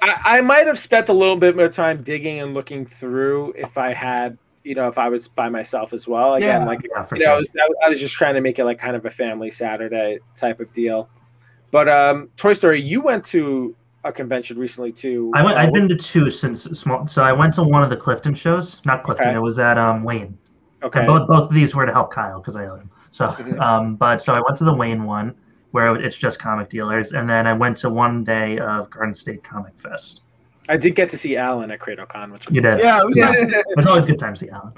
I, 0.03 0.39
I 0.39 0.41
might 0.43 0.67
have 0.67 0.79
spent 0.79 1.09
a 1.09 1.13
little 1.13 1.37
bit 1.37 1.57
more 1.57 1.69
time 1.69 2.03
digging 2.03 2.41
and 2.41 2.55
looking 2.55 2.85
through 2.85 3.55
if 3.57 3.79
I 3.79 3.93
had, 3.95 4.37
you 4.63 4.75
know, 4.75 4.89
if 4.89 4.99
I 4.99 5.09
was 5.09 5.27
by 5.29 5.49
myself 5.49 5.93
as 5.95 6.07
well. 6.07 6.35
Again, 6.35 6.63
Yeah. 6.63 6.67
like 6.67 6.81
Yeah, 6.95 7.03
for 7.05 7.17
you 7.17 7.25
know, 7.25 7.33
I 7.33 7.39
was, 7.39 7.49
I, 7.59 7.87
I 7.87 7.89
was 7.89 7.99
just 8.01 8.15
trying 8.15 8.35
to 8.35 8.41
make 8.43 8.59
it 8.59 8.65
like 8.67 8.79
kind 8.79 8.95
of 8.95 9.07
a 9.07 9.11
family 9.11 9.51
Saturday 9.51 10.19
type 10.35 10.61
of 10.61 10.71
deal. 10.73 11.09
But 11.71 11.89
um, 11.89 12.29
Toy 12.37 12.53
Story, 12.53 12.81
you 12.83 13.01
went 13.01 13.25
to 13.27 13.75
a 14.07 14.13
convention 14.13 14.59
recently 14.59 14.93
too. 14.93 15.31
I 15.35 15.43
went. 15.43 15.59
Uh, 15.59 15.63
I've 15.63 15.73
been 15.73 15.89
to 15.89 15.97
two 15.97 16.31
since 16.31 16.63
small. 16.65 17.07
So 17.07 17.23
I 17.23 17.33
went 17.33 17.55
to 17.55 17.63
one 17.63 17.83
of 17.83 17.91
the 17.91 17.97
Clifton 17.97 18.35
shows. 18.35 18.81
Not 18.85 19.03
Clifton. 19.03 19.29
Okay. 19.29 19.37
It 19.37 19.41
was 19.41 19.59
at 19.59 19.77
um, 19.79 20.05
Wayne. 20.05 20.39
okay. 20.83 21.01
And 21.01 21.07
both 21.09 21.29
both 21.29 21.45
of 21.51 21.55
these 21.55 21.75
were 21.75 21.85
to 21.87 21.93
help 21.93 22.13
Kyle 22.13 22.41
because 22.41 22.57
I 22.57 22.67
owed 22.67 22.81
him. 22.81 22.91
So, 23.11 23.29
Mhm. 23.29 23.61
um, 23.61 23.97
but 23.97 24.21
so 24.23 24.35
I 24.35 24.41
went 24.41 24.57
to 24.59 24.65
the 24.65 24.75
Wayne 24.75 25.05
one 25.05 25.35
where 25.73 25.95
it's 25.97 26.17
just 26.17 26.39
comic 26.39 26.69
dealers, 26.71 27.13
and 27.13 27.29
then 27.29 27.47
I 27.47 27.53
went 27.53 27.77
to 27.79 27.91
one 27.91 28.25
day 28.25 28.59
of 28.59 28.89
Garden 28.91 29.15
State 29.15 29.43
Comic 29.43 29.77
Fest. 29.79 30.23
I 30.69 30.77
did 30.77 30.95
get 30.95 31.09
to 31.11 31.19
see 31.19 31.37
Alan 31.37 31.71
at 31.71 31.79
CradleCon, 31.81 32.33
which 32.33 32.47
was 32.47 32.57
You 32.57 32.63
did. 32.63 32.79
yeah, 32.79 33.01
it 33.01 33.07
was 33.07 33.17
nice. 33.17 33.41
It 33.41 33.65
was 33.77 33.87
always 33.87 34.05
good 34.07 34.19
time 34.19 34.35
to 34.35 34.41
see 34.41 34.49
Alan. 34.51 34.73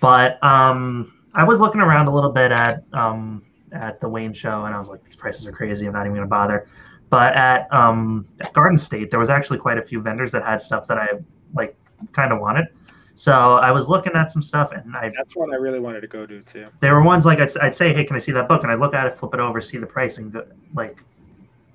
But 0.00 0.42
um, 0.42 1.12
I 1.34 1.44
was 1.44 1.60
looking 1.60 1.80
around 1.80 2.08
a 2.08 2.14
little 2.14 2.32
bit 2.32 2.50
at 2.52 2.82
um, 2.92 3.42
at 3.72 4.00
the 4.00 4.08
Wayne 4.08 4.32
show, 4.32 4.64
and 4.64 4.74
I 4.74 4.80
was 4.80 4.88
like, 4.88 5.04
these 5.04 5.16
prices 5.16 5.46
are 5.46 5.52
crazy. 5.52 5.86
I'm 5.86 5.92
not 5.92 6.00
even 6.02 6.12
going 6.12 6.22
to 6.26 6.28
bother. 6.28 6.66
But 7.10 7.34
at, 7.36 7.72
um, 7.72 8.26
at 8.40 8.52
Garden 8.52 8.78
State, 8.78 9.10
there 9.10 9.18
was 9.18 9.30
actually 9.30 9.58
quite 9.58 9.78
a 9.78 9.82
few 9.82 10.00
vendors 10.00 10.30
that 10.32 10.44
had 10.44 10.60
stuff 10.60 10.86
that 10.86 10.96
I 10.98 11.08
like 11.54 11.76
kind 12.12 12.32
of 12.32 12.38
wanted. 12.40 12.66
So 13.14 13.32
I 13.56 13.72
was 13.72 13.88
looking 13.88 14.12
at 14.14 14.30
some 14.30 14.40
stuff, 14.40 14.72
and 14.72 14.96
I 14.96 15.10
That's 15.14 15.36
one 15.36 15.52
I 15.52 15.56
really 15.56 15.80
wanted 15.80 16.00
to 16.02 16.06
go 16.06 16.24
to 16.24 16.40
too. 16.40 16.64
there 16.78 16.94
were 16.94 17.02
ones 17.02 17.26
like 17.26 17.40
I'd, 17.40 17.54
I'd 17.58 17.74
say, 17.74 17.92
hey, 17.92 18.04
can 18.04 18.16
I 18.16 18.18
see 18.18 18.32
that 18.32 18.48
book? 18.48 18.62
And 18.62 18.72
I'd 18.72 18.78
look 18.78 18.94
at 18.94 19.06
it, 19.06 19.18
flip 19.18 19.34
it 19.34 19.40
over, 19.40 19.60
see 19.60 19.76
the 19.76 19.86
pricing, 19.86 20.30
go- 20.30 20.46
like 20.74 21.02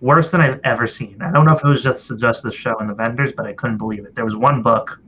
worse 0.01 0.31
than 0.31 0.41
I've 0.41 0.59
ever 0.63 0.87
seen. 0.87 1.21
I 1.21 1.31
don't 1.31 1.45
know 1.45 1.53
if 1.53 1.63
it 1.63 1.67
was 1.67 1.83
just 1.83 2.17
just 2.17 2.41
the 2.41 2.51
show 2.51 2.77
and 2.79 2.89
the 2.89 2.93
vendors, 2.95 3.31
but 3.33 3.45
I 3.45 3.53
couldn't 3.53 3.77
believe 3.77 4.05
it. 4.05 4.15
There 4.15 4.25
was 4.25 4.35
one 4.35 4.63
book, 4.63 4.99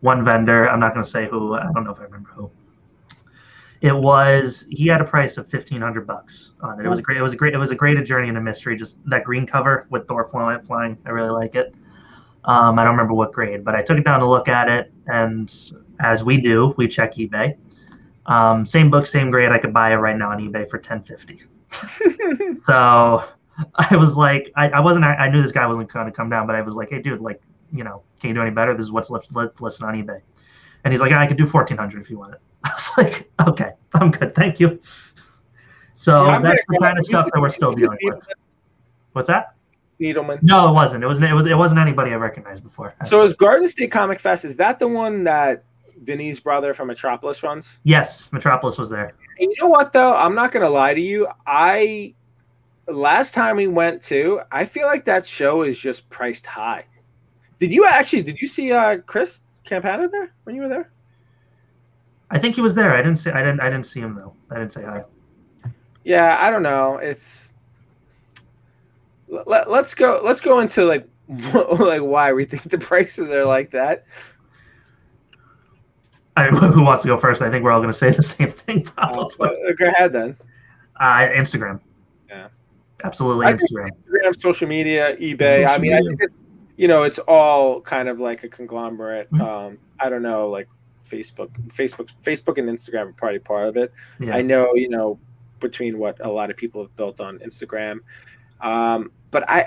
one 0.00 0.24
vendor. 0.24 0.70
I'm 0.70 0.80
not 0.80 0.94
going 0.94 1.04
to 1.04 1.10
say 1.10 1.28
who. 1.28 1.54
I 1.54 1.64
don't 1.74 1.84
know 1.84 1.90
if 1.92 2.00
I 2.00 2.04
remember 2.04 2.30
who. 2.30 2.50
It 3.82 3.96
was 3.96 4.64
he 4.70 4.86
had 4.86 5.00
a 5.00 5.04
price 5.04 5.36
of 5.36 5.48
fifteen 5.48 5.80
hundred 5.80 6.06
bucks 6.06 6.52
on 6.60 6.78
it. 6.78 6.86
It 6.86 6.88
was 6.88 7.00
a 7.00 7.02
great. 7.02 7.18
It 7.18 7.22
was 7.22 7.32
a 7.32 7.36
great. 7.36 7.52
It 7.52 7.58
was 7.58 7.72
a 7.72 7.74
great 7.74 8.02
Journey 8.04 8.28
into 8.28 8.40
Mystery. 8.40 8.76
Just 8.76 8.96
that 9.10 9.24
green 9.24 9.44
cover 9.44 9.88
with 9.90 10.06
Thor 10.06 10.28
flying. 10.28 10.62
flying 10.62 10.96
I 11.04 11.10
really 11.10 11.30
like 11.30 11.56
it. 11.56 11.74
Um, 12.44 12.78
I 12.78 12.84
don't 12.84 12.92
remember 12.92 13.14
what 13.14 13.32
grade, 13.32 13.64
but 13.64 13.74
I 13.74 13.82
took 13.82 13.98
it 13.98 14.04
down 14.04 14.20
to 14.20 14.28
look 14.28 14.48
at 14.48 14.68
it, 14.68 14.92
and 15.08 15.52
as 16.00 16.24
we 16.24 16.40
do, 16.40 16.74
we 16.76 16.86
check 16.86 17.14
eBay. 17.14 17.56
Um, 18.26 18.64
same 18.64 18.88
book, 18.88 19.04
same 19.04 19.30
grade. 19.32 19.50
I 19.50 19.58
could 19.58 19.72
buy 19.72 19.92
it 19.92 19.96
right 19.96 20.16
now 20.16 20.30
on 20.30 20.38
eBay 20.38 20.70
for 20.70 20.78
ten 20.78 21.02
fifty. 21.02 21.42
so 22.64 23.24
I 23.74 23.96
was 23.96 24.16
like, 24.16 24.52
I, 24.54 24.68
I 24.70 24.80
wasn't. 24.80 25.04
I, 25.04 25.14
I 25.14 25.28
knew 25.28 25.42
this 25.42 25.52
guy 25.52 25.66
wasn't 25.66 25.90
going 25.92 26.06
to 26.06 26.12
come 26.12 26.30
down, 26.30 26.46
but 26.46 26.54
I 26.54 26.62
was 26.62 26.74
like, 26.74 26.90
hey, 26.90 27.02
dude, 27.02 27.20
like, 27.20 27.42
you 27.72 27.84
know, 27.84 28.02
can 28.20 28.28
you 28.28 28.34
do 28.34 28.42
any 28.42 28.50
better? 28.50 28.74
This 28.74 28.84
is 28.84 28.92
what's 28.92 29.10
left, 29.10 29.32
listed 29.60 29.86
on 29.86 29.94
eBay. 29.94 30.20
And 30.84 30.92
he's 30.92 31.00
like, 31.00 31.12
I 31.12 31.26
could 31.26 31.36
do 31.36 31.46
fourteen 31.46 31.78
hundred 31.78 32.02
if 32.02 32.10
you 32.10 32.18
want 32.18 32.34
it. 32.34 32.40
I 32.64 32.70
was 32.74 32.90
like, 32.96 33.30
okay, 33.46 33.72
I'm 33.94 34.10
good, 34.10 34.34
thank 34.34 34.60
you. 34.60 34.80
So 35.94 36.26
yeah, 36.26 36.38
that's 36.38 36.64
the 36.68 36.78
kind 36.78 36.98
of 36.98 37.04
stuff 37.04 37.28
that 37.32 37.40
we're 37.40 37.48
still 37.48 37.72
dealing 37.72 37.98
with. 38.02 38.26
What's 39.12 39.28
that? 39.28 39.54
Needleman. 40.00 40.42
No, 40.42 40.68
it 40.68 40.72
wasn't. 40.72 41.04
It 41.04 41.06
was 41.06 41.20
it 41.20 41.32
was 41.32 41.46
it 41.46 41.56
wasn't 41.56 41.80
anybody 41.80 42.12
I 42.12 42.16
recognized 42.16 42.62
before. 42.64 42.94
So 43.04 43.22
is 43.22 43.34
Garden 43.34 43.68
State 43.68 43.92
Comic 43.92 44.18
Fest? 44.18 44.44
Is 44.44 44.56
that 44.56 44.78
the 44.78 44.88
one 44.88 45.22
that 45.24 45.64
Vinny's 46.02 46.40
brother 46.40 46.74
from 46.74 46.88
Metropolis 46.88 47.42
runs? 47.42 47.80
Yes, 47.84 48.32
Metropolis 48.32 48.78
was 48.78 48.90
there. 48.90 49.14
And 49.38 49.50
you 49.50 49.54
know 49.60 49.68
what 49.68 49.92
though? 49.92 50.14
I'm 50.14 50.34
not 50.34 50.50
gonna 50.50 50.70
lie 50.70 50.94
to 50.94 51.00
you. 51.00 51.28
I 51.46 52.14
last 52.88 53.34
time 53.34 53.56
we 53.56 53.66
went 53.66 54.02
to, 54.02 54.40
I 54.50 54.64
feel 54.64 54.86
like 54.86 55.04
that 55.04 55.26
show 55.26 55.62
is 55.62 55.78
just 55.78 56.08
priced 56.10 56.46
high. 56.46 56.84
Did 57.58 57.72
you 57.72 57.86
actually? 57.86 58.22
Did 58.22 58.40
you 58.40 58.48
see 58.48 58.72
uh, 58.72 58.98
Chris 58.98 59.44
Campana 59.64 60.08
there 60.08 60.32
when 60.44 60.56
you 60.56 60.62
were 60.62 60.68
there? 60.68 60.90
I 62.32 62.38
think 62.38 62.54
he 62.54 62.62
was 62.62 62.74
there. 62.74 62.94
I 62.94 63.02
didn't 63.02 63.16
see. 63.16 63.30
I 63.30 63.42
didn't. 63.42 63.60
I 63.60 63.68
didn't 63.68 63.86
see 63.86 64.00
him 64.00 64.14
though. 64.14 64.32
I 64.50 64.58
didn't 64.58 64.72
say 64.72 64.82
hi. 64.82 65.04
Yeah, 66.02 66.38
I 66.40 66.50
don't 66.50 66.62
know. 66.62 66.96
It's 66.96 67.52
let, 69.28 69.68
us 69.68 69.94
go. 69.94 70.20
Let's 70.24 70.40
go 70.40 70.60
into 70.60 70.84
like 70.86 71.06
like 71.28 72.00
why 72.00 72.32
we 72.32 72.46
think 72.46 72.64
the 72.64 72.78
prices 72.78 73.30
are 73.30 73.44
like 73.44 73.70
that. 73.72 74.06
I, 76.34 76.46
who 76.48 76.82
wants 76.82 77.02
to 77.02 77.08
go 77.08 77.18
first? 77.18 77.42
I 77.42 77.50
think 77.50 77.62
we're 77.62 77.72
all 77.72 77.80
going 77.80 77.92
to 77.92 77.96
say 77.96 78.10
the 78.10 78.22
same 78.22 78.50
thing. 78.50 78.82
Probably. 78.96 79.50
Uh, 79.50 79.72
go 79.78 79.88
ahead 79.88 80.14
then. 80.14 80.34
Uh, 80.98 81.28
Instagram. 81.28 81.78
Yeah. 82.30 82.48
Absolutely, 83.04 83.46
Instagram. 83.46 83.90
Instagram, 84.08 84.40
social 84.40 84.68
media, 84.68 85.16
eBay. 85.16 85.66
Social 85.66 85.68
I 85.68 85.78
mean, 85.78 85.92
media. 85.92 85.98
I 85.98 86.02
think 86.08 86.20
it's 86.22 86.36
you 86.78 86.88
know 86.88 87.02
it's 87.02 87.18
all 87.18 87.82
kind 87.82 88.08
of 88.08 88.20
like 88.20 88.42
a 88.44 88.48
conglomerate. 88.48 89.30
Mm-hmm. 89.32 89.42
Um, 89.42 89.78
I 90.00 90.08
don't 90.08 90.22
know, 90.22 90.48
like 90.48 90.68
Facebook, 91.02 91.50
Facebook, 91.68 92.10
Facebook, 92.22 92.58
and 92.58 92.68
Instagram 92.68 93.08
are 93.08 93.12
probably 93.12 93.38
part 93.38 93.68
of 93.68 93.76
it. 93.76 93.92
Yeah. 94.20 94.36
I 94.36 94.42
know, 94.42 94.74
you 94.74 94.88
know, 94.88 95.18
between 95.60 95.98
what 95.98 96.18
a 96.24 96.30
lot 96.30 96.50
of 96.50 96.56
people 96.56 96.82
have 96.82 96.94
built 96.96 97.20
on 97.20 97.38
Instagram. 97.38 97.98
Um, 98.60 99.10
but 99.30 99.48
I, 99.48 99.66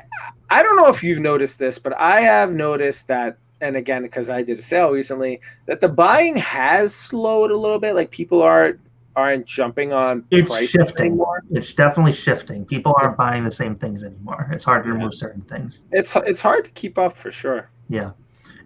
I 0.49 0.63
don't 0.63 0.77
know 0.77 0.87
if 0.87 1.03
you've 1.03 1.19
noticed 1.19 1.59
this, 1.59 1.79
but 1.79 1.99
I 1.99 2.21
have 2.21 2.53
noticed 2.53 3.07
that, 3.07 3.37
and 3.61 3.75
again, 3.75 4.03
because 4.03 4.29
I 4.29 4.41
did 4.41 4.59
a 4.59 4.61
sale 4.61 4.91
recently, 4.91 5.41
that 5.65 5.81
the 5.81 5.89
buying 5.89 6.35
has 6.37 6.93
slowed 6.93 7.51
a 7.51 7.57
little 7.57 7.79
bit. 7.79 7.93
Like 7.95 8.11
people 8.11 8.41
aren't 8.41 8.79
aren't 9.15 9.45
jumping 9.45 9.93
on 9.93 10.25
it's 10.29 10.53
shifting 10.67 11.07
anymore. 11.07 11.41
It's 11.51 11.73
definitely 11.73 12.11
shifting. 12.11 12.65
People 12.65 12.93
aren't 12.99 13.17
buying 13.17 13.43
the 13.43 13.51
same 13.51 13.75
things 13.75 14.03
anymore. 14.03 14.49
It's 14.51 14.63
hard 14.63 14.83
to 14.83 14.89
yeah. 14.89 14.95
remove 14.95 15.13
certain 15.13 15.41
things. 15.41 15.83
It's 15.91 16.15
it's 16.15 16.41
hard 16.41 16.65
to 16.65 16.71
keep 16.71 16.97
up 16.97 17.15
for 17.15 17.31
sure. 17.31 17.69
Yeah, 17.89 18.11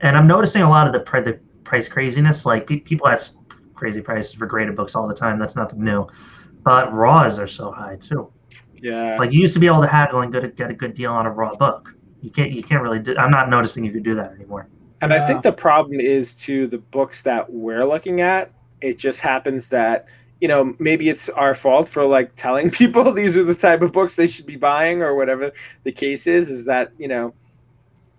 and 0.01 0.17
I'm 0.17 0.27
noticing 0.27 0.63
a 0.63 0.69
lot 0.69 0.87
of 0.87 0.93
the 0.93 0.99
the 1.21 1.39
price 1.69 1.87
craziness. 1.87 2.45
Like 2.45 2.67
pe- 2.67 2.79
people 2.79 3.07
ask 3.07 3.35
crazy 3.75 4.01
prices 4.01 4.33
for 4.33 4.47
graded 4.47 4.75
books 4.75 4.95
all 4.95 5.07
the 5.07 5.13
time. 5.13 5.39
That's 5.39 5.55
nothing 5.55 5.81
new. 5.83 6.07
But 6.63 6.91
raws 6.91 7.39
are 7.39 7.47
so 7.47 7.71
high 7.71 7.95
too. 7.95 8.29
Yeah. 8.81 9.17
Like 9.17 9.31
you 9.31 9.39
used 9.39 9.53
to 9.53 9.59
be 9.59 9.67
able 9.67 9.81
to 9.81 9.87
haggle 9.87 10.21
and 10.21 10.33
get 10.33 10.43
a, 10.43 10.49
get 10.49 10.69
a 10.71 10.73
good 10.73 10.95
deal 10.95 11.13
on 11.13 11.25
a 11.25 11.31
raw 11.31 11.55
book. 11.55 11.95
You 12.21 12.31
can't 12.31 12.51
you 12.51 12.63
can't 12.63 12.81
really 12.81 12.99
do. 12.99 13.15
I'm 13.17 13.31
not 13.31 13.49
noticing 13.49 13.85
you 13.85 13.91
could 13.91 14.03
do 14.03 14.15
that 14.15 14.33
anymore. 14.33 14.67
And 15.01 15.11
yeah. 15.11 15.23
I 15.23 15.27
think 15.27 15.43
the 15.43 15.53
problem 15.53 16.01
is 16.01 16.35
to 16.35 16.67
the 16.67 16.79
books 16.79 17.21
that 17.21 17.49
we're 17.49 17.85
looking 17.85 18.19
at. 18.19 18.51
It 18.81 18.97
just 18.97 19.21
happens 19.21 19.69
that 19.69 20.07
you 20.41 20.47
know 20.47 20.75
maybe 20.79 21.07
it's 21.07 21.29
our 21.29 21.53
fault 21.53 21.87
for 21.87 22.03
like 22.03 22.35
telling 22.35 22.69
people 22.81 23.13
these 23.13 23.37
are 23.37 23.43
the 23.43 23.55
type 23.55 23.81
of 23.81 23.93
books 23.93 24.15
they 24.15 24.27
should 24.27 24.47
be 24.47 24.57
buying 24.57 25.01
or 25.01 25.15
whatever 25.15 25.51
the 25.83 25.91
case 25.91 26.27
is. 26.27 26.49
Is 26.49 26.65
that 26.65 26.91
you 26.97 27.07
know 27.07 27.33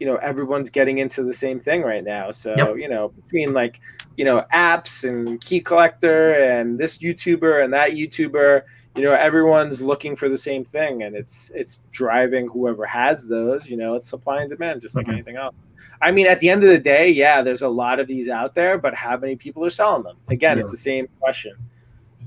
you 0.01 0.07
know 0.07 0.17
everyone's 0.17 0.71
getting 0.71 0.99
into 0.99 1.23
the 1.23 1.33
same 1.33 1.61
thing 1.61 1.83
right 1.83 2.03
now 2.03 2.31
so 2.31 2.55
yep. 2.57 2.75
you 2.77 2.89
know 2.89 3.09
between 3.11 3.53
like 3.53 3.81
you 4.17 4.25
know 4.25 4.45
apps 4.53 5.09
and 5.09 5.41
key 5.41 5.61
collector 5.61 6.33
and 6.33 6.79
this 6.79 6.99
youtuber 6.99 7.63
and 7.63 7.73
that 7.73 7.93
youtuber 7.93 8.63
you 8.97 9.03
know 9.03 9.13
everyone's 9.13 9.81
looking 9.81 10.17
for 10.17 10.29
the 10.29 10.39
same 10.39 10.65
thing 10.65 11.05
and 11.05 11.15
it's 11.15 11.53
it's 11.55 11.81
driving 11.93 12.49
whoever 12.49 12.85
has 12.85 13.29
those 13.29 13.69
you 13.69 13.77
know 13.77 13.95
it's 13.95 14.09
supply 14.09 14.41
and 14.41 14.51
demand 14.51 14.81
just 14.81 14.97
like 14.97 15.05
mm-hmm. 15.05 15.15
anything 15.15 15.37
else 15.37 15.55
i 16.03 16.11
mean 16.11 16.27
at 16.27 16.41
the 16.41 16.49
end 16.49 16.65
of 16.65 16.71
the 16.71 16.79
day 16.79 17.09
yeah 17.09 17.43
there's 17.43 17.63
a 17.63 17.69
lot 17.69 18.01
of 18.01 18.09
these 18.09 18.29
out 18.29 18.55
there 18.55 18.79
but 18.79 18.95
how 18.95 19.17
many 19.17 19.37
people 19.37 19.65
are 19.65 19.71
selling 19.71 20.03
them 20.03 20.17
again 20.29 20.57
yeah. 20.57 20.61
it's 20.61 20.71
the 20.71 20.77
same 20.77 21.07
question 21.21 21.55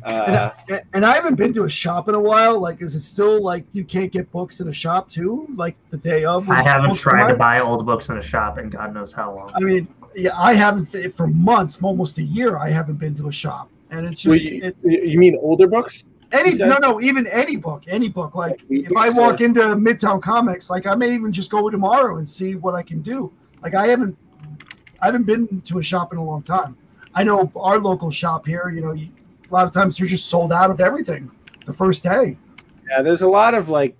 uh, 0.05 0.51
and, 0.67 0.75
I, 0.75 0.81
and, 0.93 1.05
I, 1.05 1.15
haven't 1.15 1.35
been 1.35 1.53
to 1.53 1.63
a 1.63 1.69
shop 1.69 2.09
in 2.09 2.15
a 2.15 2.19
while. 2.19 2.59
Like, 2.59 2.81
is 2.81 2.95
it 2.95 2.99
still 2.99 3.41
like 3.41 3.63
you 3.73 3.83
can't 3.83 4.11
get 4.11 4.31
books 4.31 4.59
in 4.59 4.67
a 4.67 4.73
shop 4.73 5.09
too? 5.09 5.47
Like 5.55 5.75
the 5.91 5.97
day 5.97 6.25
of? 6.25 6.49
I 6.49 6.61
haven't 6.61 6.95
tried 6.95 7.29
to 7.29 7.35
buy 7.35 7.59
old 7.59 7.85
books 7.85 8.09
in 8.09 8.17
a 8.17 8.21
shop 8.21 8.57
in 8.57 8.69
God 8.69 8.93
knows 8.93 9.13
how 9.13 9.33
long. 9.33 9.51
I 9.55 9.59
mean, 9.59 9.87
yeah, 10.15 10.31
I 10.35 10.53
haven't 10.53 10.85
for 11.13 11.27
months, 11.27 11.81
almost 11.81 12.17
a 12.17 12.23
year. 12.23 12.57
I 12.57 12.69
haven't 12.69 12.95
been 12.95 13.15
to 13.15 13.29
a 13.29 13.31
shop, 13.31 13.69
and 13.91 14.05
it's 14.05 14.21
just. 14.21 14.43
you, 14.43 14.61
it, 14.63 14.77
you 14.83 15.17
mean 15.17 15.37
older 15.41 15.67
books? 15.67 16.05
Any 16.33 16.55
no 16.55 16.77
no 16.81 16.99
even 16.99 17.27
any 17.27 17.57
book 17.57 17.83
any 17.85 18.09
book 18.09 18.33
like 18.33 18.59
if 18.67 18.91
I 18.97 19.09
walk 19.09 19.39
into 19.39 19.61
Midtown 19.61 20.19
Comics 20.19 20.67
like 20.67 20.87
I 20.87 20.95
may 20.95 21.13
even 21.13 21.31
just 21.31 21.51
go 21.51 21.69
tomorrow 21.69 22.17
and 22.17 22.27
see 22.27 22.55
what 22.55 22.73
I 22.73 22.81
can 22.81 23.03
do 23.03 23.31
like 23.61 23.75
I 23.75 23.85
haven't 23.85 24.17
I 24.99 25.05
haven't 25.05 25.25
been 25.25 25.61
to 25.61 25.77
a 25.77 25.83
shop 25.83 26.11
in 26.11 26.17
a 26.17 26.23
long 26.23 26.41
time 26.41 26.75
I 27.13 27.23
know 27.23 27.51
our 27.55 27.77
local 27.77 28.09
shop 28.09 28.47
here 28.47 28.71
you 28.73 28.81
know 28.81 28.95
a 29.53 29.55
lot 29.55 29.67
of 29.67 29.71
times 29.71 29.99
you're 29.99 30.09
just 30.09 30.29
sold 30.29 30.51
out 30.51 30.71
of 30.71 30.79
everything 30.79 31.29
the 31.67 31.73
first 31.73 32.03
day. 32.03 32.35
Yeah, 32.89 33.03
there's 33.03 33.21
a 33.21 33.27
lot 33.27 33.53
of 33.53 33.69
like, 33.69 33.95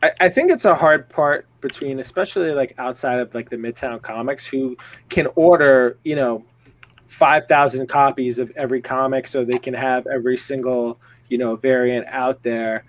I, 0.00 0.12
I 0.20 0.28
think 0.28 0.52
it's 0.52 0.64
a 0.64 0.74
hard 0.74 1.08
part 1.08 1.48
between, 1.60 1.98
especially 1.98 2.52
like 2.52 2.72
outside 2.78 3.18
of 3.18 3.34
like 3.34 3.48
the 3.50 3.56
Midtown 3.56 4.00
Comics, 4.00 4.46
who 4.46 4.76
can 5.08 5.26
order, 5.34 5.98
you 6.04 6.14
know, 6.14 6.44
5,000 7.08 7.88
copies 7.88 8.38
of 8.38 8.52
every 8.52 8.80
comic 8.80 9.26
so 9.26 9.44
they 9.44 9.58
can 9.58 9.74
have 9.74 10.06
every 10.06 10.36
single, 10.36 11.00
you 11.28 11.36
know, 11.36 11.56
variant 11.56 12.06
out 12.06 12.42
there. 12.44 12.84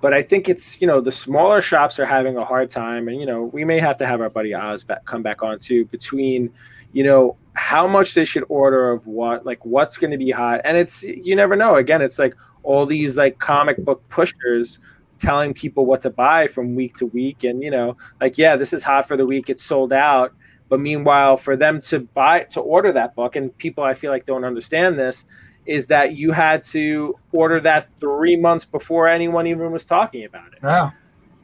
But 0.00 0.14
I 0.14 0.22
think 0.22 0.48
it's, 0.48 0.80
you 0.80 0.86
know, 0.86 1.00
the 1.00 1.12
smaller 1.12 1.60
shops 1.60 1.98
are 1.98 2.06
having 2.06 2.36
a 2.36 2.44
hard 2.44 2.70
time. 2.70 3.08
And, 3.08 3.20
you 3.20 3.26
know, 3.26 3.44
we 3.44 3.64
may 3.64 3.78
have 3.80 3.98
to 3.98 4.06
have 4.06 4.20
our 4.20 4.30
buddy 4.30 4.54
Oz 4.54 4.82
back, 4.82 5.04
come 5.04 5.22
back 5.22 5.42
on 5.42 5.58
too 5.58 5.84
between, 5.86 6.50
you 6.92 7.04
know, 7.04 7.36
how 7.52 7.86
much 7.86 8.14
they 8.14 8.24
should 8.24 8.44
order 8.48 8.90
of 8.90 9.06
what, 9.06 9.44
like 9.44 9.64
what's 9.64 9.98
going 9.98 10.10
to 10.10 10.16
be 10.16 10.30
hot. 10.30 10.62
And 10.64 10.76
it's, 10.76 11.02
you 11.02 11.36
never 11.36 11.54
know. 11.54 11.76
Again, 11.76 12.00
it's 12.00 12.18
like 12.18 12.34
all 12.62 12.86
these 12.86 13.16
like 13.16 13.38
comic 13.38 13.76
book 13.84 14.02
pushers 14.08 14.78
telling 15.18 15.52
people 15.52 15.84
what 15.84 16.00
to 16.00 16.10
buy 16.10 16.46
from 16.46 16.74
week 16.74 16.94
to 16.96 17.06
week. 17.06 17.44
And, 17.44 17.62
you 17.62 17.70
know, 17.70 17.98
like, 18.22 18.38
yeah, 18.38 18.56
this 18.56 18.72
is 18.72 18.82
hot 18.82 19.06
for 19.06 19.18
the 19.18 19.26
week. 19.26 19.50
It's 19.50 19.62
sold 19.62 19.92
out. 19.92 20.32
But 20.70 20.80
meanwhile, 20.80 21.36
for 21.36 21.56
them 21.56 21.80
to 21.82 22.00
buy, 22.00 22.44
to 22.50 22.60
order 22.60 22.92
that 22.92 23.14
book, 23.14 23.36
and 23.36 23.56
people 23.58 23.84
I 23.84 23.92
feel 23.92 24.10
like 24.10 24.24
don't 24.24 24.44
understand 24.44 24.98
this, 24.98 25.26
is 25.66 25.86
that 25.88 26.16
you 26.16 26.32
had 26.32 26.64
to 26.64 27.18
order 27.32 27.60
that 27.60 27.88
three 27.88 28.36
months 28.36 28.64
before 28.64 29.08
anyone 29.08 29.46
even 29.46 29.70
was 29.70 29.84
talking 29.84 30.24
about 30.24 30.52
it. 30.52 30.58
Yeah. 30.62 30.90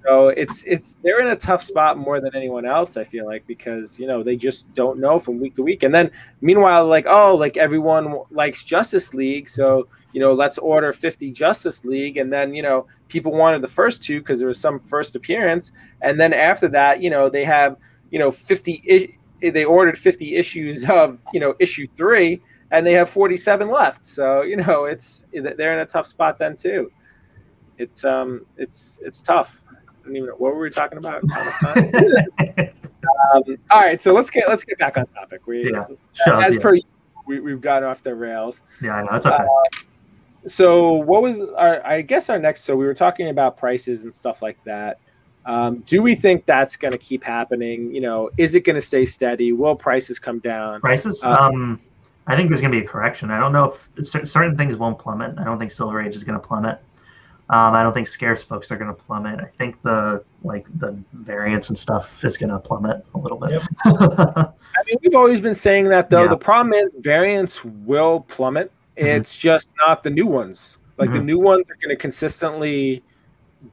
So 0.07 0.29
it's 0.29 0.63
it's 0.65 0.99
they're 1.03 1.21
in 1.21 1.27
a 1.27 1.37
tough 1.37 1.65
spot 1.65 1.99
more 1.99 2.21
than 2.21 2.35
anyone 2.37 2.65
else. 2.65 2.97
I 2.97 3.03
feel 3.03 3.27
like 3.27 3.45
because 3.49 3.99
you 3.99 4.07
know 4.07 4.23
they 4.23 4.37
just 4.37 4.73
don't 4.73 5.01
know 5.01 5.19
from 5.19 5.41
week 5.41 5.57
to 5.57 5.65
week. 5.65 5.83
And 5.83 5.93
then 5.93 6.13
meanwhile, 6.41 6.87
like 6.87 7.07
oh, 7.09 7.35
like 7.35 7.57
everyone 7.57 8.21
likes 8.31 8.63
Justice 8.63 9.15
League, 9.15 9.49
so 9.49 9.89
you 10.13 10.21
know 10.21 10.33
let's 10.33 10.59
order 10.59 10.93
50 10.93 11.33
Justice 11.33 11.85
League, 11.85 12.19
and 12.19 12.33
then 12.33 12.55
you 12.55 12.63
know 12.63 12.87
people 13.09 13.33
wanted 13.33 13.63
the 13.63 13.69
first 13.69 14.05
two 14.05 14.21
because 14.21 14.39
there 14.39 14.47
was 14.47 14.61
some 14.61 14.79
first 14.79 15.17
appearance, 15.17 15.73
and 16.03 16.21
then 16.21 16.33
after 16.33 16.69
that, 16.69 17.03
you 17.03 17.11
know 17.11 17.29
they 17.29 17.45
have 17.45 17.77
you 18.11 18.21
know 18.21 18.31
50 18.31 19.19
they 19.41 19.65
ordered 19.65 19.99
50 19.99 20.37
issues 20.37 20.89
of 20.89 21.19
you 21.33 21.41
know 21.41 21.57
issue 21.59 21.87
three, 21.87 22.41
and 22.71 22.87
they 22.87 22.93
have 22.93 23.09
47 23.09 23.71
left. 23.71 24.05
So 24.05 24.43
you 24.43 24.57
know 24.57 24.85
it's 24.85 25.27
they're 25.33 25.75
in 25.75 25.81
a 25.81 25.87
tough 25.87 26.07
spot 26.07 26.39
then 26.39 26.57
too. 26.57 26.91
It's 27.79 28.05
um 28.05 28.47
it's 28.57 29.01
it's 29.05 29.21
tough 29.21 29.63
I 30.07 30.09
don't 30.09 30.17
even 30.17 30.29
know 30.29 30.35
what 30.37 30.55
were 30.55 30.61
we 30.61 30.71
talking 30.71 30.99
about. 30.99 31.23
um, 33.35 33.43
all 33.71 33.81
right, 33.81 34.01
so 34.01 34.13
let's 34.13 34.31
get 34.31 34.49
let's 34.49 34.63
get 34.63 34.79
back 34.79 34.97
on 34.97 35.07
topic. 35.07 35.47
We 35.47 35.73
yeah, 35.73 35.87
sure, 36.13 36.41
as 36.41 36.55
yeah. 36.55 36.61
per 36.61 36.79
we, 37.27 37.41
we've 37.41 37.61
gotten 37.61 37.89
off 37.89 38.03
the 38.03 38.15
rails. 38.15 38.63
Yeah, 38.81 38.95
I 38.95 39.03
know 39.03 39.17
it's 39.17 39.27
okay. 39.27 39.35
Uh, 39.43 40.49
so 40.49 40.93
what 40.93 41.23
was 41.23 41.41
our? 41.57 41.85
I 41.85 42.03
guess 42.03 42.29
our 42.29 42.39
next. 42.39 42.63
So 42.63 42.77
we 42.77 42.85
were 42.85 42.95
talking 42.95 43.31
about 43.31 43.57
prices 43.57 44.05
and 44.05 44.15
stuff 44.15 44.43
like 44.43 44.63
that. 44.65 45.01
Um, 45.45 45.79
do 45.87 46.03
we 46.03 46.15
think 46.15 46.45
that's 46.47 46.77
going 46.77 46.93
to 46.93 46.99
keep 46.99 47.23
happening? 47.23 47.93
You 47.93 48.01
know, 48.01 48.31
is 48.37 48.55
it 48.55 48.61
going 48.61 48.75
to 48.75 48.81
stay 48.81 49.05
steady? 49.05 49.53
Will 49.53 49.77
prices 49.77 50.19
come 50.19 50.39
down? 50.39 50.81
Prices? 50.81 51.23
Uh, 51.25 51.37
um, 51.37 51.81
I 52.27 52.37
think 52.37 52.49
there's 52.49 52.61
going 52.61 52.73
to 52.73 52.79
be 52.79 52.85
a 52.85 52.89
correction. 52.89 53.31
I 53.31 53.39
don't 53.39 53.53
know 53.53 53.73
if 53.97 54.07
certain 54.27 54.57
things 54.57 54.77
won't 54.77 54.99
plummet. 54.99 55.39
I 55.39 55.45
don't 55.45 55.59
think 55.59 55.71
Silver 55.71 56.01
Age 56.01 56.17
is 56.17 56.25
going 56.25 56.39
to 56.39 56.45
plummet. 56.47 56.81
Um, 57.49 57.75
I 57.75 57.85
don't 57.85 57.93
think 57.93 58.09
scarce 58.09 58.43
books 58.43 58.73
are 58.73 58.77
going 58.77 58.93
to 58.93 59.03
plummet. 59.03 59.39
I 59.39 59.45
think 59.45 59.81
the 59.83 60.25
like 60.43 60.67
the 60.81 60.99
variants 61.13 61.69
and 61.69 61.79
stuff 61.79 62.25
is 62.25 62.37
going 62.37 62.51
to 62.51 62.59
plummet 62.59 63.07
a 63.15 63.19
little 63.19 63.39
bit. 63.39 63.53
Yep. 63.53 63.63
I 63.85 64.83
mean, 64.87 64.97
we've 65.03 65.15
always 65.15 65.41
been 65.41 65.55
saying 65.55 65.89
that 65.91 66.11
though. 66.11 66.23
Yeah. 66.23 66.29
The 66.29 66.37
problem 66.37 66.75
is 66.75 66.89
variants 66.99 67.65
will 67.65 68.21
plummet. 68.21 68.73
Mm-hmm. 68.97 69.07
It's 69.07 69.37
just 69.37 69.73
not 69.79 70.03
the 70.03 70.11
new 70.11 70.27
ones. 70.27 70.79
Like 70.99 71.11
mm-hmm. 71.11 71.19
the 71.19 71.25
new 71.25 71.39
ones 71.39 71.67
are 71.71 71.77
going 71.77 71.91
to 71.91 71.97
consistently 71.97 73.05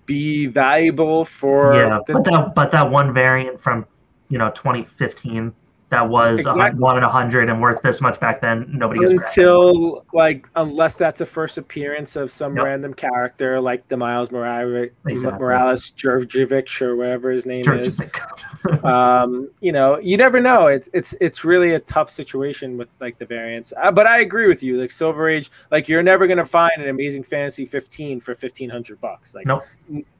be 0.05 0.45
valuable 0.45 1.25
for. 1.25 1.73
Yeah, 1.73 1.99
the- 2.05 2.13
but 2.13 2.23
that 2.25 2.55
but 2.55 2.71
that 2.71 2.91
one 2.91 3.11
variant 3.11 3.59
from 3.59 3.87
you 4.29 4.37
know 4.37 4.51
2015 4.51 5.51
that 5.93 6.09
was 6.09 6.39
exactly. 6.39 6.79
one 6.79 6.97
in 6.97 7.03
a 7.03 7.09
hundred 7.09 7.49
and 7.49 7.61
worth 7.61 7.81
this 7.83 8.01
much 8.01 8.19
back 8.19 8.41
then. 8.41 8.65
Nobody 8.67 9.05
until 9.05 10.03
like 10.11 10.47
unless 10.55 10.97
that's 10.97 11.21
a 11.21 11.25
first 11.25 11.59
appearance 11.59 12.15
of 12.15 12.31
some 12.31 12.55
yep. 12.55 12.65
random 12.65 12.95
character 12.95 13.61
like 13.61 13.87
the 13.89 13.97
Miles 13.97 14.31
Morales, 14.31 14.89
exactly. 15.05 15.39
Morales 15.39 15.91
Jurjevic 15.91 16.81
or 16.81 16.95
whatever 16.95 17.29
his 17.29 17.45
name 17.45 17.69
is. 17.69 17.99
um, 18.83 19.49
you 19.61 19.71
know, 19.71 19.99
you 19.99 20.17
never 20.17 20.41
know. 20.41 20.65
It's 20.65 20.89
it's 20.93 21.13
it's 21.21 21.45
really 21.45 21.75
a 21.75 21.79
tough 21.79 22.09
situation 22.09 22.75
with 22.75 22.89
like 22.99 23.19
the 23.19 23.25
variants. 23.25 23.71
Uh, 23.79 23.91
but 23.91 24.07
I 24.07 24.21
agree 24.21 24.47
with 24.47 24.63
you. 24.63 24.81
Like 24.81 24.89
Silver 24.89 25.29
Age, 25.29 25.51
like 25.69 25.87
you're 25.87 26.01
never 26.01 26.25
gonna 26.25 26.43
find 26.43 26.81
an 26.81 26.89
Amazing 26.89 27.23
Fantasy 27.23 27.67
15 27.67 28.19
for 28.19 28.31
1500 28.31 28.99
bucks. 28.99 29.35
Like 29.35 29.45
nope. 29.45 29.63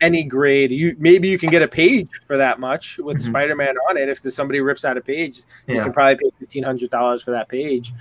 any 0.01 0.23
grade, 0.23 0.69
you 0.69 0.95
maybe 0.99 1.29
you 1.29 1.39
can 1.39 1.49
get 1.49 1.63
a 1.63 1.67
page 1.67 2.09
for 2.27 2.37
that 2.37 2.59
much 2.59 2.99
with 2.99 3.17
mm-hmm. 3.17 3.31
Spider-Man 3.31 3.75
on 3.89 3.97
it 3.97 4.07
if 4.07 4.21
there's 4.21 4.35
somebody 4.35 4.59
rips 4.59 4.85
out 4.85 4.97
a 4.97 5.01
page 5.01 5.41
yeah. 5.67 5.75
You 5.75 5.81
can 5.83 5.93
probably 5.93 6.15
pay 6.15 6.35
fifteen 6.39 6.63
hundred 6.63 6.89
dollars 6.89 7.23
for 7.23 7.31
that 7.31 7.49
page, 7.49 7.93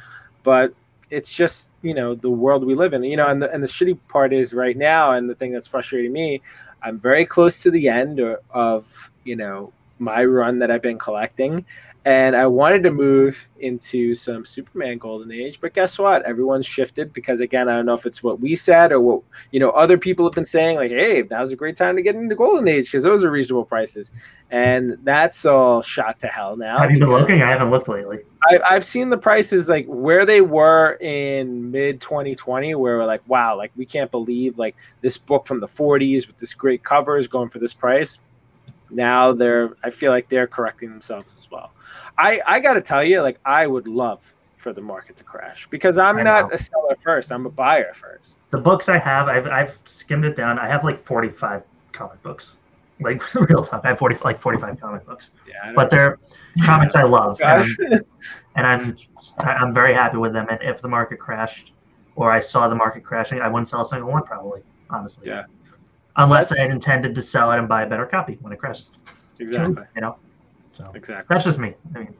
but 0.42 0.74
it's 1.10 1.34
just 1.34 1.70
you 1.82 1.94
know 1.94 2.14
the 2.14 2.30
world 2.30 2.64
we 2.64 2.74
live 2.74 2.94
in. 2.94 3.04
You 3.04 3.16
know, 3.16 3.28
and 3.28 3.40
the 3.40 3.52
and 3.52 3.62
the 3.62 3.66
shitty 3.66 3.98
part 4.08 4.32
is 4.32 4.54
right 4.54 4.76
now, 4.76 5.12
and 5.12 5.28
the 5.28 5.34
thing 5.34 5.52
that's 5.52 5.66
frustrating 5.66 6.12
me, 6.12 6.40
I'm 6.82 6.98
very 6.98 7.24
close 7.24 7.62
to 7.62 7.70
the 7.70 7.88
end 7.88 8.20
uh, 8.20 8.36
of 8.50 9.12
you 9.24 9.36
know 9.36 9.72
my 9.98 10.24
run 10.24 10.58
that 10.58 10.70
I've 10.70 10.82
been 10.82 10.98
collecting, 10.98 11.64
and 12.04 12.34
I 12.34 12.46
wanted 12.48 12.82
to 12.82 12.90
move 12.90 13.48
into 13.60 14.14
some 14.14 14.44
Superman 14.44 14.98
Golden 14.98 15.30
Age, 15.30 15.60
but 15.60 15.72
guess 15.72 15.98
what? 16.00 16.24
Everyone's 16.24 16.66
shifted 16.66 17.12
because 17.12 17.38
again, 17.38 17.68
I 17.68 17.76
don't 17.76 17.86
know 17.86 17.94
if 17.94 18.06
it's 18.06 18.24
what 18.24 18.40
we 18.40 18.56
said 18.56 18.90
or 18.90 19.00
what 19.00 19.22
you 19.52 19.60
know 19.60 19.70
other 19.70 19.96
people 19.96 20.24
have 20.24 20.34
been 20.34 20.44
saying, 20.44 20.76
like, 20.76 20.90
"Hey, 20.90 21.22
that 21.22 21.40
was 21.40 21.52
a 21.52 21.56
great 21.56 21.76
time 21.76 21.94
to 21.94 22.02
get 22.02 22.16
into 22.16 22.34
Golden 22.34 22.66
Age 22.66 22.86
because 22.86 23.04
those 23.04 23.22
are 23.22 23.30
reasonable 23.30 23.64
prices," 23.64 24.10
and 24.50 24.98
that's 25.04 25.44
all 25.44 25.80
shot 25.80 26.18
to 26.20 26.26
hell 26.26 26.56
now. 26.56 26.78
Have 26.78 26.90
you 26.90 26.98
been 26.98 27.10
looking? 27.10 27.40
I 27.40 27.48
haven't 27.48 27.70
looked 27.70 27.88
lately. 27.88 28.18
I, 28.50 28.58
I've 28.68 28.84
seen 28.84 29.08
the 29.08 29.18
prices 29.18 29.68
like 29.68 29.86
where 29.86 30.26
they 30.26 30.40
were 30.40 30.98
in 31.00 31.70
mid 31.70 32.00
2020, 32.00 32.74
where 32.74 32.98
we're 32.98 33.06
like, 33.06 33.22
"Wow, 33.28 33.56
like 33.56 33.70
we 33.76 33.86
can't 33.86 34.10
believe 34.10 34.58
like 34.58 34.74
this 35.02 35.18
book 35.18 35.46
from 35.46 35.60
the 35.60 35.68
40s 35.68 36.26
with 36.26 36.38
this 36.38 36.52
great 36.52 36.82
cover 36.82 37.16
is 37.16 37.28
going 37.28 37.48
for 37.48 37.60
this 37.60 37.74
price." 37.74 38.18
Now 38.94 39.32
they're 39.32 39.76
I 39.82 39.90
feel 39.90 40.12
like 40.12 40.28
they're 40.28 40.46
correcting 40.46 40.90
themselves 40.90 41.34
as 41.34 41.50
well. 41.50 41.72
I 42.18 42.40
I 42.46 42.60
got 42.60 42.74
to 42.74 42.82
tell 42.82 43.02
you, 43.02 43.22
like 43.22 43.38
I 43.44 43.66
would 43.66 43.88
love 43.88 44.34
for 44.56 44.72
the 44.72 44.80
market 44.80 45.16
to 45.16 45.24
crash 45.24 45.66
because 45.68 45.98
I'm 45.98 46.18
I 46.18 46.22
not 46.22 46.50
know. 46.50 46.54
a 46.54 46.58
seller 46.58 46.96
first. 47.00 47.32
I'm 47.32 47.46
a 47.46 47.50
buyer 47.50 47.92
first. 47.94 48.40
The 48.50 48.58
books 48.58 48.88
I 48.88 48.98
have, 48.98 49.28
I've 49.28 49.46
I've 49.46 49.78
skimmed 49.84 50.24
it 50.24 50.36
down. 50.36 50.58
I 50.58 50.68
have 50.68 50.84
like 50.84 51.04
45 51.04 51.62
comic 51.92 52.22
books. 52.22 52.58
Like 53.00 53.34
real 53.48 53.64
talk, 53.64 53.82
I 53.84 53.88
have 53.88 53.98
40 53.98 54.18
like 54.24 54.40
45 54.40 54.80
comic 54.80 55.06
books. 55.06 55.30
Yeah, 55.48 55.72
but 55.74 55.90
they're 55.90 56.18
comics 56.64 56.94
I 56.94 57.02
love, 57.02 57.40
and, 57.44 57.66
and 58.54 58.66
I'm 58.66 58.96
I'm 59.40 59.74
very 59.74 59.94
happy 59.94 60.18
with 60.18 60.32
them. 60.32 60.46
And 60.48 60.60
if 60.62 60.80
the 60.80 60.88
market 60.88 61.18
crashed, 61.18 61.72
or 62.14 62.30
I 62.30 62.38
saw 62.38 62.68
the 62.68 62.74
market 62.76 63.02
crashing, 63.02 63.40
I 63.40 63.48
wouldn't 63.48 63.68
sell 63.68 63.80
a 63.80 63.84
single 63.84 64.10
one 64.10 64.22
probably. 64.22 64.62
Honestly. 64.90 65.28
Yeah 65.28 65.44
unless 66.16 66.50
that's, 66.50 66.60
I 66.60 66.66
intended 66.66 67.14
to 67.14 67.22
sell 67.22 67.52
it 67.52 67.58
and 67.58 67.68
buy 67.68 67.82
a 67.82 67.88
better 67.88 68.06
copy 68.06 68.38
when 68.40 68.52
it 68.52 68.58
crashes. 68.58 68.90
Exactly. 69.38 69.84
You 69.94 70.00
know. 70.00 70.16
So 70.76 70.90
exactly. 70.94 71.34
That's 71.34 71.44
just 71.44 71.58
me. 71.58 71.74
I 71.94 71.98
mean. 71.98 72.14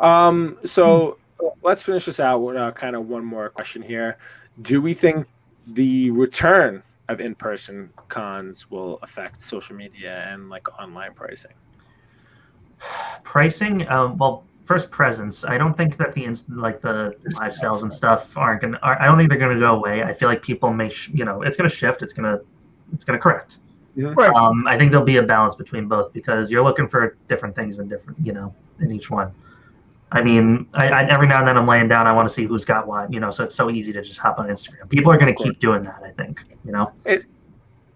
Um. 0.00 0.58
So 0.64 1.18
hmm. 1.40 1.48
let's 1.62 1.82
finish 1.82 2.06
this 2.06 2.20
out 2.20 2.38
with 2.38 2.56
uh, 2.56 2.72
kind 2.72 2.96
of 2.96 3.08
one 3.08 3.24
more 3.24 3.48
question 3.48 3.82
here. 3.82 4.18
Do 4.62 4.80
we 4.82 4.94
think 4.94 5.26
the 5.68 6.10
return 6.10 6.82
of 7.08 7.20
in-person 7.20 7.90
cons 8.08 8.70
will 8.70 8.98
affect 9.02 9.40
social 9.40 9.74
media 9.74 10.26
and 10.28 10.50
like 10.50 10.68
online 10.80 11.14
pricing? 11.14 11.52
Pricing, 13.22 13.88
um, 13.88 14.16
well, 14.18 14.44
first 14.68 14.90
presence. 14.90 15.46
I 15.46 15.56
don't 15.56 15.74
think 15.74 15.96
that 15.96 16.12
the 16.14 16.24
like 16.50 16.82
the 16.82 17.16
live 17.40 17.54
sales 17.54 17.82
and 17.82 17.90
stuff 17.92 18.36
aren't 18.36 18.60
gonna. 18.60 18.78
Are, 18.82 19.00
I 19.00 19.06
don't 19.06 19.16
think 19.16 19.30
they're 19.30 19.38
gonna 19.38 19.58
go 19.58 19.74
away. 19.76 20.02
I 20.02 20.12
feel 20.12 20.28
like 20.28 20.42
people 20.42 20.70
may, 20.74 20.90
sh- 20.90 21.10
you 21.14 21.24
know, 21.24 21.40
it's 21.40 21.56
gonna 21.56 21.70
shift. 21.70 22.02
It's 22.02 22.12
gonna, 22.12 22.38
it's 22.92 23.04
gonna 23.04 23.18
correct. 23.18 23.58
Yeah. 23.96 24.12
Um, 24.36 24.66
I 24.68 24.76
think 24.76 24.92
there'll 24.92 25.06
be 25.06 25.16
a 25.16 25.22
balance 25.22 25.54
between 25.54 25.88
both 25.88 26.12
because 26.12 26.50
you're 26.50 26.62
looking 26.62 26.86
for 26.86 27.16
different 27.28 27.56
things 27.56 27.78
in 27.78 27.88
different, 27.88 28.18
you 28.22 28.32
know, 28.32 28.54
in 28.80 28.92
each 28.92 29.10
one. 29.10 29.32
I 30.12 30.22
mean, 30.22 30.68
I, 30.74 30.88
I, 30.88 31.04
every 31.08 31.26
now 31.26 31.38
and 31.38 31.48
then 31.48 31.56
I'm 31.56 31.66
laying 31.66 31.88
down. 31.88 32.06
I 32.06 32.12
want 32.12 32.28
to 32.28 32.34
see 32.34 32.44
who's 32.44 32.64
got 32.64 32.86
what, 32.86 33.12
you 33.12 33.20
know. 33.20 33.30
So 33.30 33.44
it's 33.44 33.54
so 33.54 33.70
easy 33.70 33.92
to 33.94 34.02
just 34.02 34.18
hop 34.18 34.38
on 34.38 34.48
Instagram. 34.48 34.88
People 34.88 35.10
are 35.10 35.18
going 35.18 35.34
to 35.34 35.42
keep 35.42 35.58
doing 35.58 35.82
that. 35.84 36.00
I 36.04 36.10
think, 36.12 36.44
you 36.64 36.72
know. 36.72 36.92
It, 37.04 37.24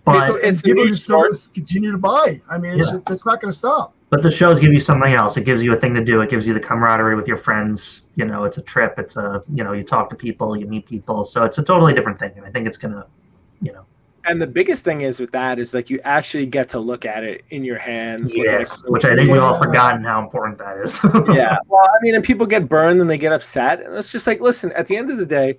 but 0.04 0.16
it's, 0.16 0.37
it's 0.42 0.62
people 0.62 0.85
just 0.87 1.54
continue 1.54 1.92
to 1.92 1.98
buy. 1.98 2.40
I 2.50 2.58
mean, 2.58 2.76
yeah. 2.76 2.82
it's, 2.82 3.11
it's 3.11 3.26
not 3.26 3.40
going 3.40 3.50
to 3.52 3.56
stop. 3.56 3.94
But 4.12 4.20
the 4.20 4.31
shows 4.31 4.61
give 4.61 4.75
you 4.75 4.79
something 4.79 5.14
else. 5.14 5.38
It 5.38 5.44
gives 5.46 5.64
you 5.64 5.72
a 5.72 5.81
thing 5.81 5.94
to 5.94 6.05
do. 6.05 6.20
It 6.20 6.29
gives 6.29 6.46
you 6.46 6.53
the 6.53 6.61
camaraderie 6.61 7.16
with 7.16 7.27
your 7.27 7.38
friends. 7.38 8.05
You 8.14 8.27
know, 8.27 8.44
it's 8.44 8.59
a 8.59 8.62
trip. 8.62 8.98
It's 8.98 9.16
a 9.16 9.42
you 9.55 9.64
know, 9.64 9.72
you 9.72 9.83
talk 9.83 10.11
to 10.11 10.14
people, 10.14 10.55
you 10.55 10.66
meet 10.66 10.85
people. 10.85 11.25
So 11.25 11.44
it's 11.44 11.57
a 11.57 11.62
totally 11.62 11.94
different 11.94 12.18
thing, 12.18 12.33
and 12.37 12.44
I 12.44 12.51
think 12.51 12.66
it's 12.66 12.77
gonna, 12.77 13.07
you 13.62 13.72
know. 13.72 13.87
And 14.27 14.40
the 14.40 14.46
biggest 14.46 14.85
thing 14.85 15.01
is 15.01 15.18
with 15.18 15.33
that 15.33 15.59
is 15.59 15.72
like 15.72 15.88
you 15.88 15.98
actually 16.05 16.44
get 16.44 16.68
to 16.68 16.79
look 16.79 17.07
at 17.07 17.25
it 17.25 17.42
in 17.48 17.64
your 17.64 17.79
hands. 17.79 18.35
Yes, 18.35 18.85
which 18.87 19.07
I 19.07 19.16
think 19.16 19.31
we've 19.31 19.42
all 19.42 19.59
forgotten 19.59 20.05
how 20.05 20.22
important 20.22 20.59
that 20.59 20.77
is. 20.77 21.01
yeah. 21.35 21.57
Well, 21.68 21.81
I 21.83 21.96
mean, 22.03 22.14
and 22.14 22.22
people 22.22 22.44
get 22.44 22.68
burned 22.68 23.01
and 23.01 23.09
they 23.09 23.16
get 23.16 23.33
upset, 23.33 23.81
and 23.81 23.96
it's 23.96 24.12
just 24.12 24.27
like, 24.27 24.42
listen, 24.42 24.72
at 24.72 24.85
the 24.85 24.96
end 24.98 25.09
of 25.09 25.16
the 25.16 25.25
day, 25.25 25.59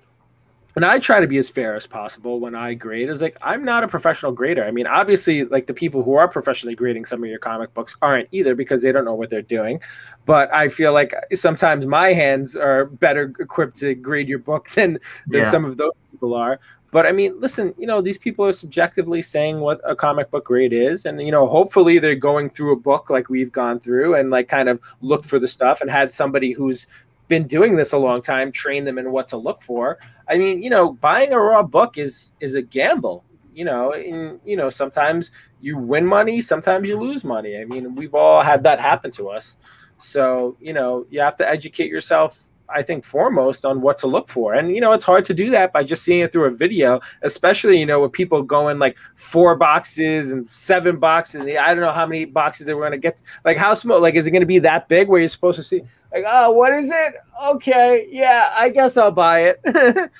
and 0.76 0.84
I 0.84 0.98
try 0.98 1.20
to 1.20 1.26
be 1.26 1.38
as 1.38 1.48
fair 1.48 1.76
as 1.76 1.86
possible 1.86 2.40
when 2.40 2.54
I 2.54 2.74
grade. 2.74 3.08
Is 3.08 3.22
like 3.22 3.36
I'm 3.42 3.64
not 3.64 3.84
a 3.84 3.88
professional 3.88 4.32
grader. 4.32 4.64
I 4.64 4.70
mean, 4.70 4.86
obviously, 4.86 5.44
like 5.44 5.66
the 5.66 5.74
people 5.74 6.02
who 6.02 6.14
are 6.14 6.28
professionally 6.28 6.74
grading 6.74 7.04
some 7.04 7.22
of 7.22 7.30
your 7.30 7.38
comic 7.38 7.72
books 7.74 7.96
aren't 8.02 8.28
either 8.32 8.54
because 8.54 8.82
they 8.82 8.90
don't 8.90 9.04
know 9.04 9.14
what 9.14 9.30
they're 9.30 9.42
doing. 9.42 9.80
But 10.24 10.52
I 10.52 10.68
feel 10.68 10.92
like 10.92 11.14
sometimes 11.34 11.86
my 11.86 12.12
hands 12.12 12.56
are 12.56 12.86
better 12.86 13.32
equipped 13.38 13.76
to 13.78 13.94
grade 13.94 14.28
your 14.28 14.40
book 14.40 14.68
than 14.74 14.98
than 15.28 15.42
yeah. 15.42 15.50
some 15.50 15.64
of 15.64 15.76
those 15.76 15.92
people 16.10 16.34
are. 16.34 16.58
But 16.90 17.06
I 17.06 17.12
mean, 17.12 17.38
listen, 17.40 17.74
you 17.76 17.86
know, 17.86 18.00
these 18.00 18.18
people 18.18 18.44
are 18.44 18.52
subjectively 18.52 19.20
saying 19.20 19.60
what 19.60 19.80
a 19.84 19.96
comic 19.96 20.30
book 20.30 20.44
grade 20.44 20.72
is, 20.72 21.04
and 21.04 21.20
you 21.20 21.30
know, 21.30 21.46
hopefully 21.46 21.98
they're 22.00 22.14
going 22.14 22.48
through 22.48 22.72
a 22.72 22.76
book 22.76 23.10
like 23.10 23.28
we've 23.28 23.52
gone 23.52 23.78
through 23.78 24.16
and 24.16 24.30
like 24.30 24.48
kind 24.48 24.68
of 24.68 24.80
looked 25.02 25.26
for 25.26 25.38
the 25.38 25.48
stuff 25.48 25.80
and 25.80 25.90
had 25.90 26.10
somebody 26.10 26.52
who's 26.52 26.88
been 27.26 27.46
doing 27.46 27.76
this 27.76 27.92
a 27.92 27.98
long 27.98 28.20
time 28.20 28.52
train 28.52 28.84
them 28.84 28.98
in 28.98 29.10
what 29.10 29.26
to 29.28 29.36
look 29.36 29.62
for 29.62 29.98
i 30.28 30.38
mean 30.38 30.62
you 30.62 30.70
know 30.70 30.92
buying 30.94 31.32
a 31.32 31.38
raw 31.38 31.62
book 31.62 31.98
is 31.98 32.32
is 32.40 32.54
a 32.54 32.62
gamble 32.62 33.24
you 33.54 33.64
know 33.64 33.92
and 33.92 34.40
you 34.44 34.56
know 34.56 34.68
sometimes 34.68 35.30
you 35.60 35.78
win 35.78 36.04
money 36.04 36.42
sometimes 36.42 36.86
you 36.86 36.96
lose 36.96 37.24
money. 37.24 37.56
I 37.58 37.64
mean 37.64 37.94
we've 37.94 38.14
all 38.14 38.42
had 38.42 38.62
that 38.64 38.80
happen 38.80 39.10
to 39.12 39.30
us. 39.30 39.56
So 39.96 40.56
you 40.60 40.74
know 40.74 41.06
you 41.08 41.20
have 41.20 41.36
to 41.36 41.48
educate 41.48 41.88
yourself 41.88 42.48
I 42.68 42.82
think 42.82 43.04
foremost 43.04 43.64
on 43.64 43.80
what 43.80 43.98
to 43.98 44.06
look 44.06 44.28
for. 44.28 44.54
And 44.54 44.74
you 44.74 44.80
know, 44.80 44.92
it's 44.92 45.04
hard 45.04 45.24
to 45.26 45.34
do 45.34 45.50
that 45.50 45.72
by 45.72 45.84
just 45.84 46.02
seeing 46.02 46.20
it 46.20 46.32
through 46.32 46.46
a 46.46 46.50
video, 46.50 47.00
especially 47.22 47.78
you 47.78 47.86
know 47.86 48.00
with 48.00 48.12
people 48.12 48.42
going 48.42 48.78
like 48.78 48.96
four 49.14 49.56
boxes 49.56 50.32
and 50.32 50.46
seven 50.48 50.98
boxes. 50.98 51.42
I 51.42 51.74
don't 51.74 51.80
know 51.80 51.92
how 51.92 52.06
many 52.06 52.24
boxes 52.24 52.66
they 52.66 52.74
were 52.74 52.82
going 52.82 52.92
to 52.92 52.98
get. 52.98 53.20
Like 53.44 53.56
how 53.56 53.74
small? 53.74 54.00
Like 54.00 54.14
is 54.14 54.26
it 54.26 54.30
going 54.30 54.40
to 54.40 54.46
be 54.46 54.58
that 54.60 54.88
big 54.88 55.08
where 55.08 55.20
you're 55.20 55.28
supposed 55.28 55.56
to 55.56 55.62
see? 55.62 55.82
like, 56.14 56.24
oh, 56.28 56.52
what 56.52 56.72
is 56.72 56.88
it? 56.90 57.14
Okay, 57.44 58.06
yeah, 58.08 58.52
I 58.54 58.68
guess 58.68 58.96
I'll 58.96 59.10
buy 59.10 59.54
it. 59.54 59.60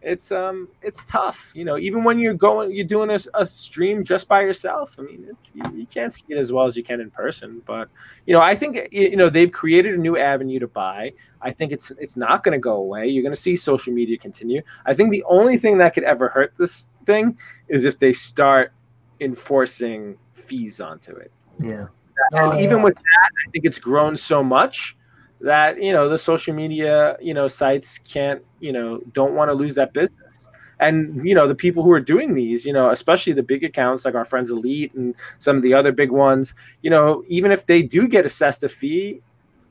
it's 0.00 0.30
um, 0.30 0.68
it's 0.82 1.04
tough, 1.04 1.52
you 1.54 1.64
know. 1.64 1.76
Even 1.76 2.04
when 2.04 2.18
you're 2.18 2.34
going, 2.34 2.72
you're 2.72 2.84
doing 2.84 3.10
a, 3.10 3.18
a 3.34 3.44
stream 3.44 4.04
just 4.04 4.28
by 4.28 4.42
yourself. 4.42 4.96
I 4.98 5.02
mean, 5.02 5.26
it's 5.28 5.52
you, 5.54 5.62
you, 5.74 5.86
can't 5.86 6.12
see 6.12 6.24
it 6.28 6.38
as 6.38 6.52
well 6.52 6.66
as 6.66 6.76
you 6.76 6.84
can 6.84 7.00
in 7.00 7.10
person. 7.10 7.62
But 7.66 7.88
you 8.24 8.32
know, 8.32 8.40
I 8.40 8.54
think 8.54 8.88
you 8.92 9.16
know 9.16 9.28
they've 9.28 9.50
created 9.50 9.94
a 9.94 9.98
new 9.98 10.16
avenue 10.16 10.60
to 10.60 10.68
buy. 10.68 11.12
I 11.42 11.50
think 11.50 11.72
it's 11.72 11.90
it's 11.98 12.16
not 12.16 12.44
going 12.44 12.52
to 12.52 12.60
go 12.60 12.76
away. 12.76 13.08
You're 13.08 13.22
going 13.22 13.34
to 13.34 13.40
see 13.40 13.56
social 13.56 13.92
media 13.92 14.16
continue. 14.18 14.62
I 14.86 14.94
think 14.94 15.10
the 15.10 15.24
only 15.28 15.58
thing 15.58 15.78
that 15.78 15.94
could 15.94 16.04
ever 16.04 16.28
hurt 16.28 16.54
this 16.56 16.90
thing 17.04 17.36
is 17.68 17.84
if 17.84 17.98
they 17.98 18.12
start 18.12 18.72
enforcing 19.20 20.16
fees 20.32 20.80
onto 20.80 21.12
it. 21.16 21.32
Yeah. 21.60 21.86
And 22.32 22.52
oh, 22.52 22.58
even 22.58 22.78
yeah. 22.78 22.84
with 22.84 22.94
that, 22.94 23.30
I 23.46 23.50
think 23.50 23.64
it's 23.64 23.78
grown 23.78 24.16
so 24.16 24.42
much 24.42 24.96
that 25.40 25.80
you 25.82 25.92
know 25.92 26.08
the 26.08 26.18
social 26.18 26.54
media 26.54 27.16
you 27.20 27.32
know 27.32 27.46
sites 27.46 27.98
can't 27.98 28.42
you 28.60 28.72
know 28.72 29.00
don't 29.12 29.34
want 29.34 29.48
to 29.48 29.54
lose 29.54 29.74
that 29.74 29.92
business 29.92 30.48
and 30.80 31.24
you 31.24 31.34
know 31.34 31.46
the 31.46 31.54
people 31.54 31.82
who 31.82 31.92
are 31.92 32.00
doing 32.00 32.34
these 32.34 32.64
you 32.64 32.72
know 32.72 32.90
especially 32.90 33.32
the 33.32 33.42
big 33.42 33.62
accounts 33.62 34.04
like 34.04 34.14
our 34.14 34.24
friends 34.24 34.50
elite 34.50 34.92
and 34.94 35.14
some 35.38 35.56
of 35.56 35.62
the 35.62 35.72
other 35.72 35.92
big 35.92 36.10
ones 36.10 36.54
you 36.82 36.90
know 36.90 37.22
even 37.28 37.52
if 37.52 37.66
they 37.66 37.82
do 37.82 38.08
get 38.08 38.26
assessed 38.26 38.64
a 38.64 38.68
fee 38.68 39.20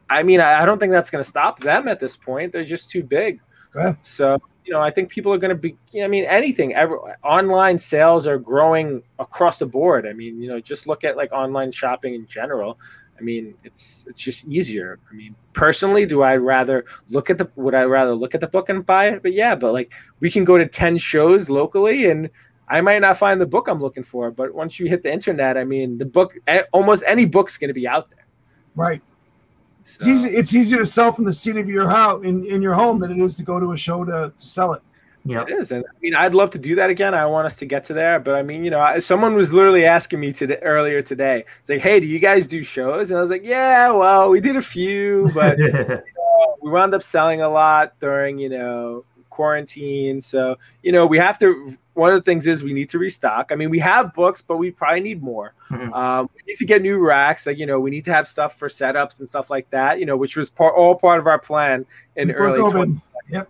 I 0.10 0.24
mean, 0.24 0.40
I, 0.40 0.62
I 0.62 0.66
don't 0.66 0.80
think 0.80 0.92
that's 0.92 1.10
going 1.10 1.24
to 1.24 1.28
stop 1.28 1.60
them 1.60 1.88
at 1.88 2.00
this 2.00 2.16
point. 2.16 2.52
They're 2.52 2.64
just 2.64 2.90
too 2.90 3.04
big. 3.04 3.40
Yeah. 3.76 3.96
So 4.02 4.42
you 4.66 4.74
know, 4.74 4.82
I 4.82 4.92
think 4.92 5.10
people 5.10 5.34
are 5.34 5.38
going 5.38 5.50
to 5.50 5.56
be. 5.56 5.78
you 5.92 6.02
know, 6.02 6.06
I 6.06 6.08
mean, 6.10 6.26
anything. 6.26 6.74
Ever 6.76 6.98
online 7.24 7.78
sales 7.78 8.28
are 8.28 8.38
growing 8.38 9.02
across 9.20 9.60
the 9.60 9.66
board. 9.66 10.06
I 10.08 10.14
mean, 10.14 10.42
you 10.42 10.50
know, 10.50 10.60
just 10.60 10.88
look 10.88 11.04
at 11.04 11.16
like 11.16 11.32
online 11.32 11.72
shopping 11.72 12.16
in 12.16 12.26
general. 12.28 12.80
I 13.20 13.24
mean, 13.24 13.56
it's 13.64 14.06
it's 14.08 14.20
just 14.20 14.48
easier. 14.48 15.00
I 15.12 15.16
mean, 15.16 15.36
personally, 15.54 16.06
do 16.06 16.22
I 16.22 16.36
rather 16.36 16.86
look 17.10 17.30
at 17.30 17.38
the 17.38 17.50
would 17.56 17.74
I 17.74 17.84
rather 17.84 18.14
look 18.14 18.36
at 18.36 18.42
the 18.42 18.48
book 18.48 18.70
and 18.70 18.86
buy 18.86 19.10
it? 19.10 19.24
But 19.24 19.34
yeah, 19.34 19.56
but 19.56 19.74
like 19.74 19.92
we 20.20 20.30
can 20.30 20.44
go 20.44 20.58
to 20.58 20.68
10 20.68 20.98
shows 20.98 21.50
locally 21.50 22.10
and 22.10 22.30
I 22.70 22.82
might 22.82 23.00
not 23.00 23.18
find 23.18 23.40
the 23.40 23.46
book 23.46 23.68
I'm 23.68 23.82
looking 23.82 24.04
for, 24.04 24.30
but 24.30 24.54
once 24.54 24.80
you 24.80 24.88
hit 24.88 25.02
the 25.02 25.12
internet, 25.12 25.58
I 25.58 25.64
mean, 25.64 25.98
the 25.98 26.06
book 26.06 26.38
almost 26.74 27.04
any 27.08 27.26
book's 27.26 27.58
going 27.58 27.70
to 27.70 27.74
be 27.74 27.88
out 27.88 28.10
there. 28.10 28.26
Right. 28.76 29.02
So. 29.84 29.96
It's 29.96 30.08
easy 30.08 30.30
it's 30.30 30.54
easier 30.54 30.80
to 30.80 30.86
sell 30.86 31.12
from 31.12 31.24
the 31.26 31.34
seat 31.34 31.56
of 31.56 31.70
your 31.70 31.90
house 31.90 32.24
in, 32.24 32.46
in 32.46 32.62
your 32.62 32.74
home 32.74 33.00
than 33.00 33.12
it 33.12 33.24
is 33.24 33.38
to 33.38 33.44
go 33.44 33.60
to 33.60 33.72
a 33.72 33.78
show 33.78 34.04
to, 34.04 34.34
to 34.38 34.46
sell 34.46 34.74
it. 34.74 34.82
Yeah, 35.28 35.44
it 35.44 35.50
is, 35.50 35.72
and 35.72 35.84
I 35.86 36.00
mean, 36.02 36.16
I'd 36.16 36.34
love 36.34 36.52
to 36.52 36.58
do 36.58 36.76
that 36.76 36.90
again. 36.90 37.14
I 37.14 37.26
want 37.26 37.46
us 37.46 37.58
to 37.58 37.66
get 37.66 37.84
to 37.86 37.94
there, 37.94 38.20
but 38.20 38.36
I 38.36 38.44
mean, 38.44 38.64
you 38.64 38.70
know, 38.70 39.00
someone 39.00 39.36
was 39.36 39.52
literally 39.52 39.86
asking 39.86 40.20
me 40.20 40.32
today 40.32 40.58
earlier 40.62 41.02
today. 41.02 41.44
It's 41.60 41.70
like, 41.70 41.82
hey, 41.82 42.00
do 42.00 42.08
you 42.08 42.20
guys 42.20 42.48
do 42.48 42.64
shows? 42.64 43.12
And 43.12 43.18
I 43.18 43.22
was 43.22 43.30
like, 43.30 43.44
yeah, 43.44 43.92
well, 43.92 44.30
we 44.30 44.40
did 44.40 44.56
a 44.56 44.62
few, 44.62 45.30
but 45.34 45.58
you 45.60 45.72
know, 45.72 46.02
we 46.62 46.72
wound 46.72 46.94
up 46.94 47.04
selling 47.04 47.42
a 47.42 47.50
lot 47.50 48.00
during, 48.00 48.38
you 48.38 48.50
know, 48.50 49.04
quarantine. 49.30 50.22
So, 50.22 50.58
you 50.82 50.92
know, 50.92 51.06
we 51.06 51.18
have 51.18 51.38
to. 51.40 51.78
One 51.94 52.12
of 52.12 52.16
the 52.16 52.22
things 52.22 52.46
is 52.46 52.64
we 52.64 52.74
need 52.74 52.90
to 52.90 53.00
restock. 53.00 53.52
I 53.52 53.56
mean, 53.56 53.72
we 53.72 53.80
have 53.80 54.14
books, 54.14 54.42
but 54.42 54.58
we 54.58 54.70
probably 54.70 55.02
need 55.02 55.24
more. 55.24 55.56
Mm-hmm. 55.72 55.92
Um, 55.94 56.30
we 56.36 56.42
need 56.52 56.58
to 56.58 56.66
get 56.66 56.84
new 56.84 57.00
racks. 57.00 57.48
Like, 57.48 57.58
you 57.58 57.66
know, 57.66 57.80
we 57.80 57.90
need 57.90 58.06
to 58.06 58.14
have 58.14 58.28
stuff 58.28 58.56
for 58.56 58.68
setups 58.68 59.18
and 59.18 59.28
stuff 59.28 59.50
like 59.50 59.68
that. 59.72 60.00
You 60.00 60.06
know, 60.06 60.16
which 60.16 60.38
was 60.38 60.50
part 60.50 60.76
all 60.76 60.94
part 60.94 61.20
of 61.20 61.26
our 61.26 61.40
plan 61.40 61.86
in 62.16 62.28
Before 62.28 62.50
early. 62.50 62.60
20- 62.60 63.02
yep 63.30 63.50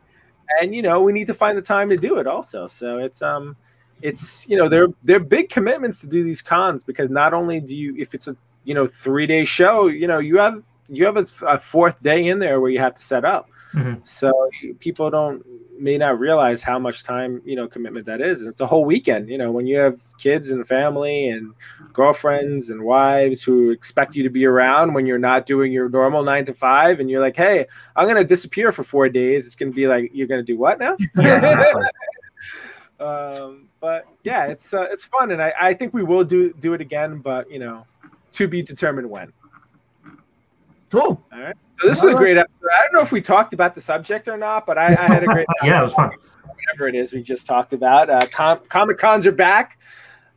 and 0.59 0.73
you 0.73 0.81
know 0.81 1.01
we 1.01 1.11
need 1.11 1.27
to 1.27 1.33
find 1.33 1.57
the 1.57 1.61
time 1.61 1.89
to 1.89 1.97
do 1.97 2.17
it 2.17 2.27
also. 2.27 2.67
So 2.67 2.97
it's 2.99 3.21
um 3.21 3.55
it's 4.01 4.47
you 4.47 4.57
know 4.57 4.69
they're 4.69 4.87
they're 5.03 5.19
big 5.19 5.49
commitments 5.49 6.01
to 6.01 6.07
do 6.07 6.23
these 6.23 6.41
cons 6.41 6.83
because 6.83 7.09
not 7.09 7.33
only 7.33 7.59
do 7.59 7.75
you 7.75 7.95
if 7.97 8.13
it's 8.13 8.27
a 8.27 8.35
you 8.63 8.73
know 8.73 8.85
three 8.85 9.25
day 9.25 9.43
show 9.45 9.87
you 9.87 10.07
know 10.07 10.19
you 10.19 10.37
have 10.37 10.63
you 10.89 11.05
have 11.05 11.17
a, 11.17 11.25
a 11.45 11.59
fourth 11.59 12.01
day 12.01 12.27
in 12.27 12.39
there 12.39 12.59
where 12.59 12.71
you 12.71 12.79
have 12.79 12.93
to 12.93 13.01
set 13.01 13.25
up 13.25 13.49
mm-hmm. 13.73 13.95
so 14.03 14.49
people 14.79 15.09
don't 15.09 15.45
may 15.79 15.97
not 15.97 16.19
realize 16.19 16.63
how 16.63 16.79
much 16.79 17.03
time 17.03 17.41
you 17.45 17.55
know 17.55 17.67
commitment 17.67 18.05
that 18.05 18.21
is. 18.21 18.45
It's 18.45 18.59
a 18.59 18.65
whole 18.65 18.85
weekend. 18.85 19.29
You 19.29 19.37
know, 19.37 19.51
when 19.51 19.67
you 19.67 19.77
have 19.77 19.99
kids 20.17 20.51
and 20.51 20.67
family 20.67 21.29
and 21.29 21.53
girlfriends 21.93 22.69
and 22.69 22.81
wives 22.81 23.43
who 23.43 23.69
expect 23.71 24.15
you 24.15 24.23
to 24.23 24.29
be 24.29 24.45
around 24.45 24.93
when 24.93 25.05
you're 25.05 25.17
not 25.17 25.45
doing 25.45 25.71
your 25.71 25.89
normal 25.89 26.23
nine 26.23 26.45
to 26.45 26.53
five, 26.53 26.99
and 26.99 27.09
you're 27.09 27.21
like, 27.21 27.35
"Hey, 27.35 27.65
I'm 27.95 28.07
gonna 28.07 28.23
disappear 28.23 28.71
for 28.71 28.83
four 28.83 29.09
days." 29.09 29.45
It's 29.45 29.55
gonna 29.55 29.71
be 29.71 29.87
like, 29.87 30.11
"You're 30.13 30.27
gonna 30.27 30.43
do 30.43 30.57
what 30.57 30.79
now?" 30.79 30.97
um, 32.99 33.67
but 33.79 34.05
yeah, 34.23 34.47
it's 34.47 34.73
uh, 34.73 34.87
it's 34.91 35.05
fun, 35.05 35.31
and 35.31 35.41
I, 35.41 35.53
I 35.59 35.73
think 35.73 35.93
we 35.93 36.03
will 36.03 36.23
do 36.23 36.53
do 36.53 36.73
it 36.73 36.81
again, 36.81 37.19
but 37.19 37.49
you 37.51 37.59
know, 37.59 37.85
to 38.33 38.47
be 38.47 38.61
determined 38.61 39.09
when. 39.09 39.31
Cool. 40.89 41.21
All 41.31 41.39
right. 41.39 41.55
So 41.79 41.89
this 41.89 42.03
is 42.03 42.09
a 42.09 42.15
great 42.15 42.37
episode. 42.37 42.69
I 42.75 42.83
don't 42.83 42.93
know 42.93 43.01
if 43.01 43.11
we 43.11 43.21
talked 43.21 43.53
about 43.53 43.75
the 43.75 43.81
subject 43.81 44.27
or 44.27 44.37
not, 44.37 44.65
but 44.65 44.77
I, 44.77 44.87
I 44.87 45.07
had 45.07 45.23
a 45.23 45.27
great 45.27 45.45
yeah, 45.63 45.79
it 45.79 45.83
was 45.83 45.93
fun. 45.93 46.11
Whatever 46.43 46.87
it 46.87 46.95
is 46.95 47.13
we 47.13 47.21
just 47.21 47.45
talked 47.45 47.73
about. 47.73 48.09
Uh, 48.09 48.19
com- 48.31 48.61
Comic 48.69 48.97
cons 48.97 49.27
are 49.27 49.31
back. 49.31 49.79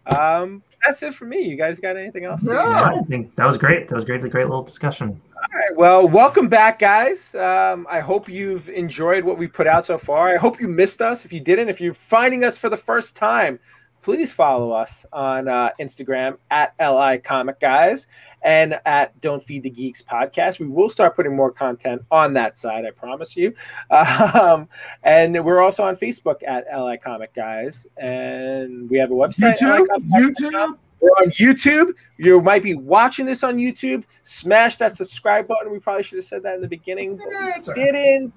Um, 0.06 0.62
that's 0.84 1.02
it 1.02 1.14
for 1.14 1.24
me. 1.24 1.42
You 1.42 1.56
guys 1.56 1.78
got 1.78 1.96
anything 1.96 2.24
else? 2.24 2.44
No, 2.44 2.58
I 2.58 3.00
think 3.08 3.34
that 3.36 3.46
was 3.46 3.58
great. 3.58 3.88
That 3.88 3.94
was 3.94 4.04
great. 4.04 4.24
A 4.24 4.28
great 4.28 4.46
little 4.46 4.62
discussion. 4.62 5.20
All 5.36 5.58
right. 5.58 5.76
Well, 5.76 6.08
welcome 6.08 6.48
back, 6.48 6.78
guys. 6.78 7.34
Um, 7.34 7.86
I 7.88 8.00
hope 8.00 8.28
you've 8.28 8.68
enjoyed 8.70 9.24
what 9.24 9.38
we 9.38 9.46
put 9.46 9.66
out 9.66 9.84
so 9.84 9.98
far. 9.98 10.30
I 10.30 10.36
hope 10.36 10.60
you 10.60 10.68
missed 10.68 11.00
us. 11.00 11.24
If 11.24 11.32
you 11.32 11.40
didn't, 11.40 11.68
if 11.68 11.80
you're 11.80 11.94
finding 11.94 12.44
us 12.44 12.58
for 12.58 12.68
the 12.68 12.76
first 12.76 13.14
time, 13.14 13.58
please 14.00 14.32
follow 14.32 14.72
us 14.72 15.04
on 15.12 15.48
uh, 15.48 15.70
Instagram 15.80 16.38
at 16.50 16.74
LI 16.80 17.18
Comic 17.18 17.60
Guys 17.60 18.06
and 18.42 18.80
at 18.86 19.20
Don't 19.20 19.42
Feed 19.42 19.62
the 19.62 19.70
Geeks 19.70 20.02
podcast. 20.02 20.58
We 20.58 20.66
will 20.66 20.88
start 20.88 21.14
putting 21.16 21.36
more 21.36 21.50
content 21.50 22.02
on 22.10 22.34
that 22.34 22.56
side, 22.56 22.84
I 22.84 22.90
promise 22.90 23.36
you. 23.36 23.54
Um, 24.40 24.68
and 25.02 25.44
we're 25.44 25.60
also 25.60 25.84
on 25.84 25.96
Facebook 25.96 26.42
at 26.46 26.64
LI 26.74 26.98
Comic 26.98 27.34
Guys, 27.34 27.86
and 27.96 28.88
we 28.88 28.98
have 28.98 29.10
a 29.10 29.14
website. 29.14 29.56
YouTube. 29.58 29.86
YouTube. 30.10 30.78
We're 31.00 31.10
on 31.10 31.30
YouTube. 31.30 31.94
You 32.18 32.40
might 32.40 32.62
be 32.62 32.74
watching 32.74 33.26
this 33.26 33.42
on 33.42 33.56
YouTube. 33.56 34.04
Smash 34.22 34.76
that 34.76 34.94
subscribe 34.94 35.48
button. 35.48 35.72
We 35.72 35.78
probably 35.78 36.02
should 36.02 36.16
have 36.16 36.24
said 36.24 36.42
that 36.42 36.54
in 36.54 36.60
the 36.60 36.68
beginning, 36.68 37.16
but 37.16 37.28
we 37.28 37.74
didn't. 37.74 38.32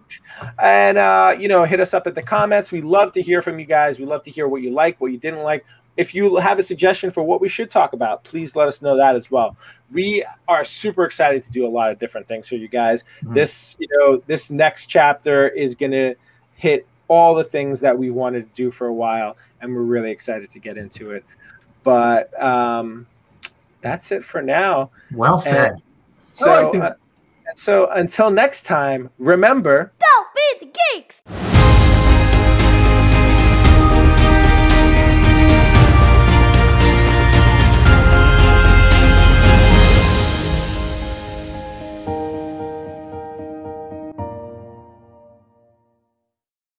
And 0.60 0.97
uh, 0.97 1.36
you 1.38 1.47
know, 1.47 1.63
hit 1.65 1.80
us 1.80 1.93
up 1.93 2.08
at 2.08 2.15
the 2.15 2.21
comments. 2.21 2.71
We 2.71 2.82
love 2.82 3.12
to 3.13 3.21
hear 3.21 3.41
from 3.41 3.60
you 3.60 3.65
guys. 3.65 3.99
We 3.99 4.06
love 4.06 4.23
to 4.23 4.32
hear 4.32 4.47
what 4.47 4.62
you 4.62 4.69
like, 4.69 4.99
what 5.02 5.12
you 5.12 5.17
didn't 5.17 5.43
like. 5.43 5.65
If 5.95 6.15
you 6.15 6.38
have 6.38 6.58
a 6.58 6.63
suggestion 6.63 7.12
for 7.12 7.21
what 7.21 7.39
we 7.39 7.47
should 7.47 7.69
talk 7.69 7.93
about, 7.93 8.23
please 8.23 8.56
let 8.56 8.67
us 8.67 8.82
know 8.82 8.97
that 8.97 9.15
as 9.15 9.30
well. 9.30 9.56
We 9.91 10.26
are 10.47 10.63
super 10.63 11.04
excited 11.06 11.43
to 11.43 11.52
do 11.52 11.67
a 11.67 11.69
lot 11.69 11.91
of 11.91 11.99
different 11.99 12.28
things 12.28 12.47
for 12.47 12.56
you 12.56 12.67
guys. 12.67 13.04
Mm-hmm. 13.21 13.34
This, 13.34 13.76
you 13.78 13.88
know, 13.91 14.23
this 14.26 14.49
next 14.49 14.88
chapter 14.88 15.49
is 15.49 15.76
going 15.76 15.91
to 15.91 16.15
hit 16.56 16.88
all 17.10 17.36
the 17.36 17.43
things 17.43 17.80
that 17.82 17.95
we 17.95 18.10
wanted 18.10 18.47
to 18.47 18.54
do 18.56 18.71
for 18.71 18.88
a 18.88 18.93
while, 18.93 19.38
and 19.62 19.76
we're 19.76 19.84
really 19.84 20.10
excited 20.10 20.49
to 20.49 20.58
get 20.58 20.78
into 20.78 21.12
it. 21.12 21.23
But 21.83 22.41
um, 22.41 23.05
that's 23.81 24.11
it 24.11 24.23
for 24.23 24.41
now. 24.41 24.91
Well 25.11 25.37
said. 25.37 25.71
And 25.71 25.81
so, 26.29 26.81
uh, 26.81 26.93
so 27.55 27.89
until 27.91 28.31
next 28.31 28.63
time, 28.63 29.09
remember. 29.19 29.91
Don't 29.99 30.27
be 30.33 30.65
the 30.65 30.73
geeks. 30.93 31.52